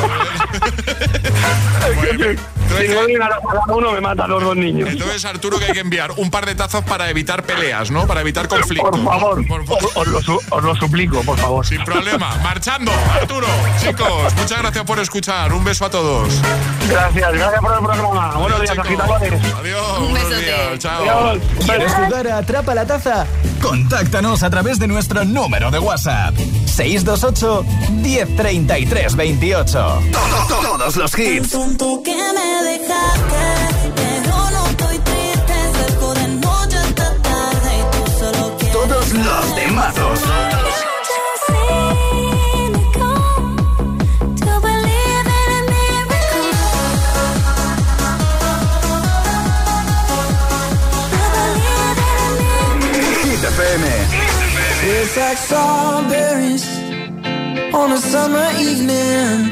Muy 1.95 2.37
bien. 2.77 2.91
Si 2.91 2.95
no 2.95 3.01
doy 3.01 3.15
a 3.15 3.29
cada 3.29 3.75
uno, 3.75 3.91
me 3.91 4.01
matan 4.01 4.29
los 4.29 4.43
dos 4.43 4.55
niños. 4.55 4.89
Entonces, 4.89 5.23
Arturo, 5.25 5.57
que 5.59 5.65
hay 5.65 5.73
que 5.73 5.79
enviar 5.79 6.11
un 6.17 6.29
par 6.29 6.45
de 6.45 6.55
tazas 6.55 6.83
para 6.83 7.09
evitar 7.09 7.43
peleas, 7.43 7.89
¿no? 7.91 8.05
Para 8.07 8.21
evitar 8.21 8.47
conflictos. 8.47 8.89
Por 8.89 9.03
favor, 9.03 9.39
os, 9.39 9.95
os 9.95 10.07
lo, 10.07 10.21
su- 10.21 10.41
os 10.49 10.63
lo 10.63 10.75
suplico, 10.75 11.21
por 11.23 11.37
favor. 11.37 11.65
Sin 11.65 11.83
problema. 11.83 12.35
Marchando, 12.43 12.91
Arturo. 13.13 13.47
Chicos, 13.81 14.33
muchas 14.35 14.59
gracias 14.59 14.83
por 14.85 14.99
escuchar. 14.99 15.51
Un 15.53 15.63
beso 15.63 15.85
a 15.85 15.89
todos. 15.89 16.29
Gracias, 16.89 17.33
gracias 17.33 17.61
por 17.61 17.73
el 17.73 17.79
programa. 17.79 18.35
Buenos 18.37 18.61
días, 18.61 18.77
agitadores. 18.77 19.33
Adiós. 19.59 19.99
Un 19.99 20.13
días, 20.13 20.79
Chao. 20.79 21.01
Adiós. 21.03 21.43
¿Quieres 21.65 21.93
jugar 21.93 22.27
a 22.27 22.37
Atrapa 22.39 22.75
la 22.75 22.85
Taza? 22.85 23.25
Contáctanos 23.61 24.41
a 24.43 24.49
través 24.49 24.79
de 24.79 24.87
nuestro 24.87 25.25
número 25.25 25.69
de 25.71 25.79
WhatsApp. 25.79 26.35
628 26.65 27.65
1033 27.91 29.15
28. 29.15 30.01
Todos 30.47 30.95
los 30.95 31.19
hits. 31.19 31.49
Tonto 32.59 32.65
que 32.65 32.65
me 32.65 32.69
dejaste, 32.71 33.45
pero 33.95 34.35
no 34.51 34.67
estoy 34.67 34.97
triste. 34.99 35.55
Cerco 35.77 36.13
de 36.13 36.27
noche 36.27 36.77
hasta 36.77 37.07
tarde 37.21 37.71
y 37.79 37.83
tú 37.91 38.01
solo 38.19 38.57
quieres. 38.57 38.73
Todos 38.73 39.13
los 39.13 39.55
temazos. 39.55 40.19
To 44.45 44.59
believe 44.61 45.27
in 45.39 45.51
a 45.57 45.61
miracle. 45.71 46.49
Hit 53.23 53.43
FM. 53.43 53.85
It's 54.81 55.17
like 55.17 55.37
strawberries 55.37 56.65
on 57.73 57.91
a 57.91 57.97
summer 57.97 58.47
evening, 58.59 59.51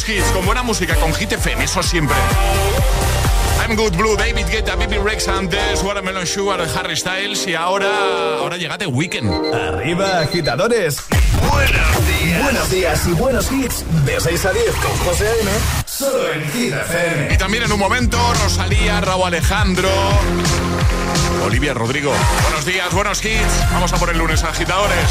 hits, 0.00 0.24
con 0.32 0.46
buena 0.46 0.62
música, 0.62 0.94
con 0.96 1.12
Hit 1.12 1.32
FM, 1.32 1.64
eso 1.64 1.82
siempre. 1.82 2.16
I'm 3.60 3.76
Good 3.76 3.94
Blue, 3.94 4.16
David 4.16 4.46
Guetta, 4.50 4.74
Bibi 4.74 4.96
Rexham, 4.96 5.48
Des, 5.48 5.82
Watermelon 5.82 6.26
Sugar, 6.26 6.66
Harry 6.74 6.96
Styles 6.96 7.46
y 7.46 7.54
ahora, 7.54 8.38
ahora 8.38 8.56
llega 8.56 8.78
The 8.78 8.86
Weeknd. 8.86 9.30
Arriba, 9.54 10.20
agitadores. 10.20 10.96
Buenos 11.50 12.06
días. 12.08 12.42
Buenos 12.42 12.70
días 12.70 13.06
y 13.06 13.12
buenos 13.12 13.52
hits. 13.52 13.84
De 14.06 14.18
6 14.18 14.46
a 14.46 14.52
10 14.52 14.66
con 14.76 14.96
José 15.06 15.28
A.M. 15.28 15.50
Solo 15.84 16.32
en 16.32 16.50
Hit 16.52 16.72
FM. 16.72 17.34
Y 17.34 17.36
también 17.36 17.64
en 17.64 17.72
un 17.72 17.78
momento, 17.78 18.18
Rosalía, 18.42 18.98
Raúl 19.02 19.26
Alejandro. 19.26 19.90
Olivia 21.44 21.74
Rodrigo. 21.74 22.14
Buenos 22.44 22.64
días, 22.64 22.92
buenos 22.94 23.22
hits. 23.22 23.70
Vamos 23.72 23.92
a 23.92 23.98
por 23.98 24.08
el 24.08 24.16
lunes, 24.16 24.42
agitadores. 24.42 25.10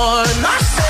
On. 0.00 0.24
I 0.24 0.58
said, 0.60 0.89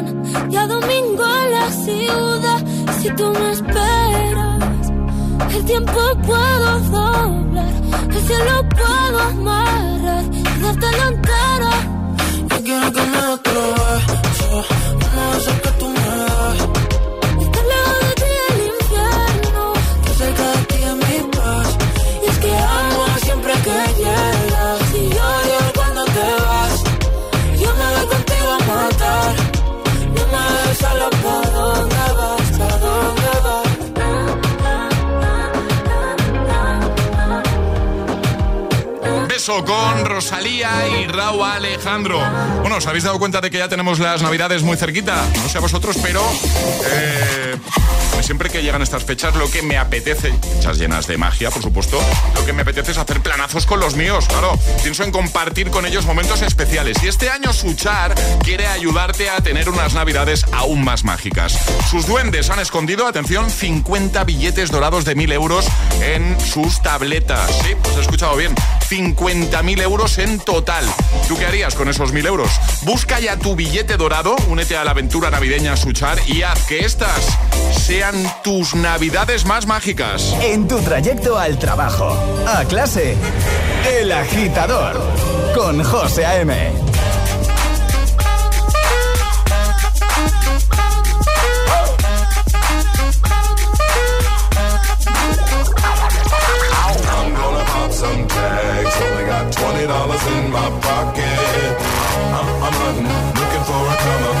Y 0.49 0.55
a 0.55 0.67
domingo 0.67 1.23
en 1.43 1.51
la 1.51 1.71
ciudad. 1.71 2.59
Si 2.99 3.09
tú 3.15 3.31
me 3.31 3.51
esperas, 3.51 4.91
el 5.55 5.65
tiempo 5.65 5.99
puedo 6.25 6.79
doblar. 6.91 7.73
El 8.09 8.21
cielo 8.27 8.69
puedo 8.69 9.19
amarrar 9.19 10.23
y 10.31 10.61
dártelo 10.61 11.03
entero. 11.13 11.71
Yo 12.49 12.63
quiero 12.63 12.91
que 12.93 13.01
me 13.01 13.21
uno 14.51 15.31
de 15.31 15.37
esos 15.37 15.53
que 15.63 15.71
tú 15.79 15.87
me 15.87 16.00
Con 39.51 40.05
Rosalía 40.05 40.87
y 40.87 41.07
Raúl 41.07 41.43
Alejandro. 41.43 42.21
Bueno, 42.61 42.77
¿os 42.77 42.87
habéis 42.87 43.03
dado 43.03 43.19
cuenta 43.19 43.41
de 43.41 43.51
que 43.51 43.57
ya 43.57 43.67
tenemos 43.67 43.99
las 43.99 44.21
navidades 44.21 44.63
muy 44.63 44.77
cerquita? 44.77 45.27
No 45.43 45.49
sé 45.49 45.57
a 45.57 45.61
vosotros, 45.61 45.97
pero 46.01 46.21
eh, 46.85 47.57
siempre 48.23 48.49
que 48.49 48.61
llegan 48.61 48.81
estas 48.81 49.03
fechas 49.03 49.35
lo 49.35 49.49
que 49.49 49.61
me 49.61 49.77
apetece, 49.77 50.33
fechas 50.55 50.77
llenas 50.77 51.07
de 51.07 51.17
magia, 51.17 51.49
por 51.49 51.61
supuesto, 51.61 51.99
lo 52.35 52.45
que 52.45 52.53
me 52.53 52.61
apetece 52.61 52.91
es 52.91 52.97
hacer 52.97 53.21
planazos 53.21 53.65
con 53.65 53.79
los 53.79 53.95
míos, 53.95 54.25
claro. 54.27 54.57
Pienso 54.81 55.03
en 55.03 55.11
compartir 55.11 55.69
con 55.69 55.85
ellos 55.85 56.05
momentos 56.05 56.41
especiales. 56.41 57.01
Y 57.03 57.07
este 57.07 57.29
año 57.29 57.53
Suchar 57.53 58.15
quiere 58.43 58.67
ayudarte 58.67 59.29
a 59.29 59.41
tener 59.41 59.69
unas 59.69 59.93
navidades 59.93 60.45
aún 60.51 60.83
más 60.83 61.03
mágicas. 61.03 61.57
Sus 61.89 62.07
duendes 62.07 62.49
han 62.49 62.59
escondido, 62.59 63.07
atención, 63.07 63.49
50 63.49 64.23
billetes 64.23 64.71
dorados 64.71 65.05
de 65.05 65.15
1000 65.15 65.31
euros 65.31 65.65
en 66.01 66.39
sus 66.39 66.81
tabletas. 66.81 67.49
Sí, 67.63 67.75
pues 67.81 67.97
he 67.97 68.01
escuchado 68.01 68.35
bien. 68.35 68.53
50.000 68.89 69.81
euros 69.81 70.17
en 70.17 70.39
total. 70.39 70.83
¿Tú 71.27 71.37
qué 71.37 71.45
harías 71.45 71.75
con 71.75 71.87
esos 71.87 72.13
1.000 72.13 72.27
euros? 72.27 72.51
Busca 72.81 73.19
ya 73.19 73.37
tu 73.37 73.55
billete 73.55 73.95
dorado, 73.95 74.35
únete 74.47 74.75
a 74.75 74.83
la 74.83 74.91
aventura 74.91 75.29
navideña 75.29 75.77
Suchar 75.77 76.19
y 76.27 76.41
haz 76.41 76.65
que 76.65 76.79
estas 76.79 77.25
sean 77.77 78.10
tus 78.43 78.75
navidades 78.75 79.45
más 79.45 79.65
mágicas. 79.67 80.35
En 80.41 80.67
tu 80.67 80.79
trayecto 80.79 81.37
al 81.37 81.57
trabajo, 81.57 82.15
a 82.47 82.65
clase, 82.65 83.15
El 83.87 84.11
Agitador, 84.11 84.99
con 85.55 85.83
José 85.83 86.25
A.M. 86.25 86.91
In 100.21 100.51
my 100.51 100.69
pocket. 100.81 101.77
I'm, 102.37 102.47
I'm 102.63 102.73
hunting, 102.73 103.41
looking 103.41 103.63
for 103.63 103.73
a 103.73 103.95
come 103.97 104.40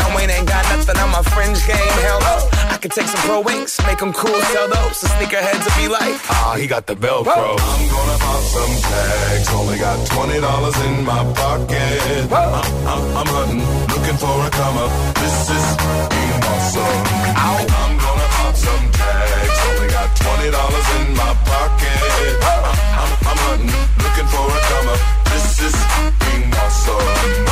Wayne 0.15 0.29
ain't 0.29 0.47
got 0.47 0.63
nothing 0.73 0.97
on 0.97 1.09
my 1.11 1.23
fringe 1.33 1.61
game. 1.65 1.95
Hell 2.05 2.19
no. 2.19 2.35
I 2.73 2.77
could 2.81 2.91
take 2.91 3.07
some 3.07 3.21
pro 3.27 3.41
wings, 3.41 3.79
make 3.85 3.99
them 3.99 4.13
cool, 4.13 4.39
sell 4.53 4.67
those. 4.67 4.97
So 4.97 5.07
sneakerheads 5.15 5.63
will 5.65 5.77
be 5.81 5.87
like, 5.87 6.15
ah, 6.29 6.55
he 6.57 6.67
got 6.67 6.87
the 6.87 6.95
Velcro. 6.95 7.57
I'm 7.59 7.83
gonna 7.93 8.17
pop 8.25 8.43
some 8.55 8.75
tags. 8.89 9.47
Only 9.53 9.77
got 9.77 9.97
twenty 10.07 10.39
dollars 10.39 10.77
in 10.87 11.05
my 11.05 11.21
pocket. 11.33 12.31
I'm, 12.31 12.53
I'm, 12.87 13.03
I'm 13.19 13.29
hunting, 13.35 13.63
looking 13.93 14.17
for 14.17 14.35
a 14.47 14.49
come 14.49 14.77
up. 14.77 14.91
This 15.21 15.49
is 15.57 15.67
being 16.13 16.41
awesome. 16.51 17.01
I'm 17.37 17.93
gonna 17.97 18.29
pop 18.37 18.55
some 18.55 18.85
tags. 18.91 19.59
Only 19.69 19.89
got 19.89 20.09
twenty 20.15 20.49
dollars 20.51 20.87
in 20.99 21.07
my 21.15 21.33
pocket. 21.45 22.33
I'm, 22.41 23.00
I'm, 23.31 23.39
hunting, 23.47 23.71
looking 24.03 24.27
for 24.27 24.43
a 24.43 24.59
come 24.67 24.87
up. 24.91 24.99
This 25.31 25.63
is 25.63 25.77
being 26.19 26.51
my 26.51 26.67
awesome. 26.67 27.47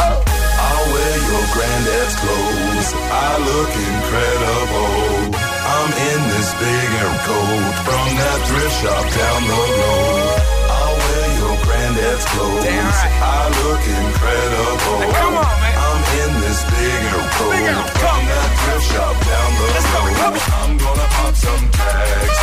I'll 0.59 0.85
wear 0.91 1.15
your 1.23 1.45
granddad's 1.55 2.15
clothes. 2.19 2.89
I 3.07 3.29
look 3.47 3.71
incredible. 3.71 5.39
I'm 5.39 5.91
in 6.11 6.21
this 6.35 6.49
big 6.59 6.87
air 6.99 7.15
coat 7.23 7.73
from 7.87 8.07
that 8.19 8.39
thrift 8.43 8.75
shop 8.83 9.05
down 9.07 9.41
the 9.47 9.61
road. 9.79 10.35
I'll 10.67 10.97
wear 10.99 11.27
your 11.39 11.55
granddad's 11.63 12.25
clothes. 12.27 12.67
I 12.67 13.39
look 13.63 13.83
incredible. 13.87 14.99
come 15.15 15.35
on, 15.39 15.55
man. 15.63 15.75
I'm 15.79 16.01
in 16.27 16.31
this 16.43 16.59
big 16.75 17.01
air 17.07 17.23
coat 17.39 17.55
from 18.03 18.21
that 18.27 18.51
thrift 18.59 18.85
shop 18.91 19.15
down 19.31 19.49
the 19.55 19.67
road. 19.71 20.43
I'm 20.59 20.75
gonna 20.75 21.07
pop 21.15 21.33
some 21.39 21.63
tags. 21.71 22.38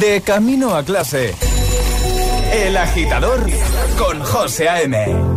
De 0.00 0.20
camino 0.22 0.74
a 0.74 0.82
clase. 0.82 1.34
El 2.52 2.76
agitador 2.76 3.46
con 3.96 4.20
José 4.20 4.68
A.M. 4.68 5.34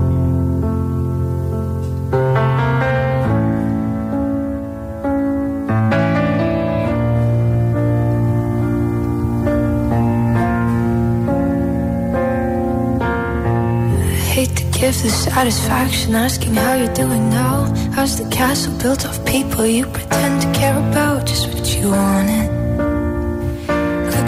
give 14.80 15.02
the 15.02 15.10
satisfaction 15.10 16.14
asking 16.14 16.54
how 16.54 16.76
you're 16.76 16.94
doing 16.94 17.30
now. 17.30 17.66
How's 17.94 18.18
the 18.18 18.30
castle 18.30 18.78
built 18.78 19.06
of 19.06 19.26
people 19.26 19.66
you 19.66 19.86
pretend 19.88 20.42
to 20.44 20.52
care 20.54 20.78
about? 20.78 21.26
Just 21.26 21.48
what 21.48 21.68
you 21.76 21.90
wanted. 21.90 22.57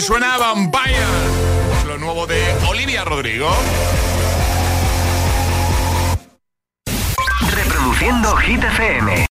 Suena 0.00 0.38
Vampire. 0.38 0.96
lo 1.86 1.98
nuevo 1.98 2.26
de 2.26 2.42
Olivia 2.68 3.04
Rodrigo. 3.04 3.50
Reproduciendo 7.50 8.34
Hit 8.36 8.64
FM. 8.64 9.26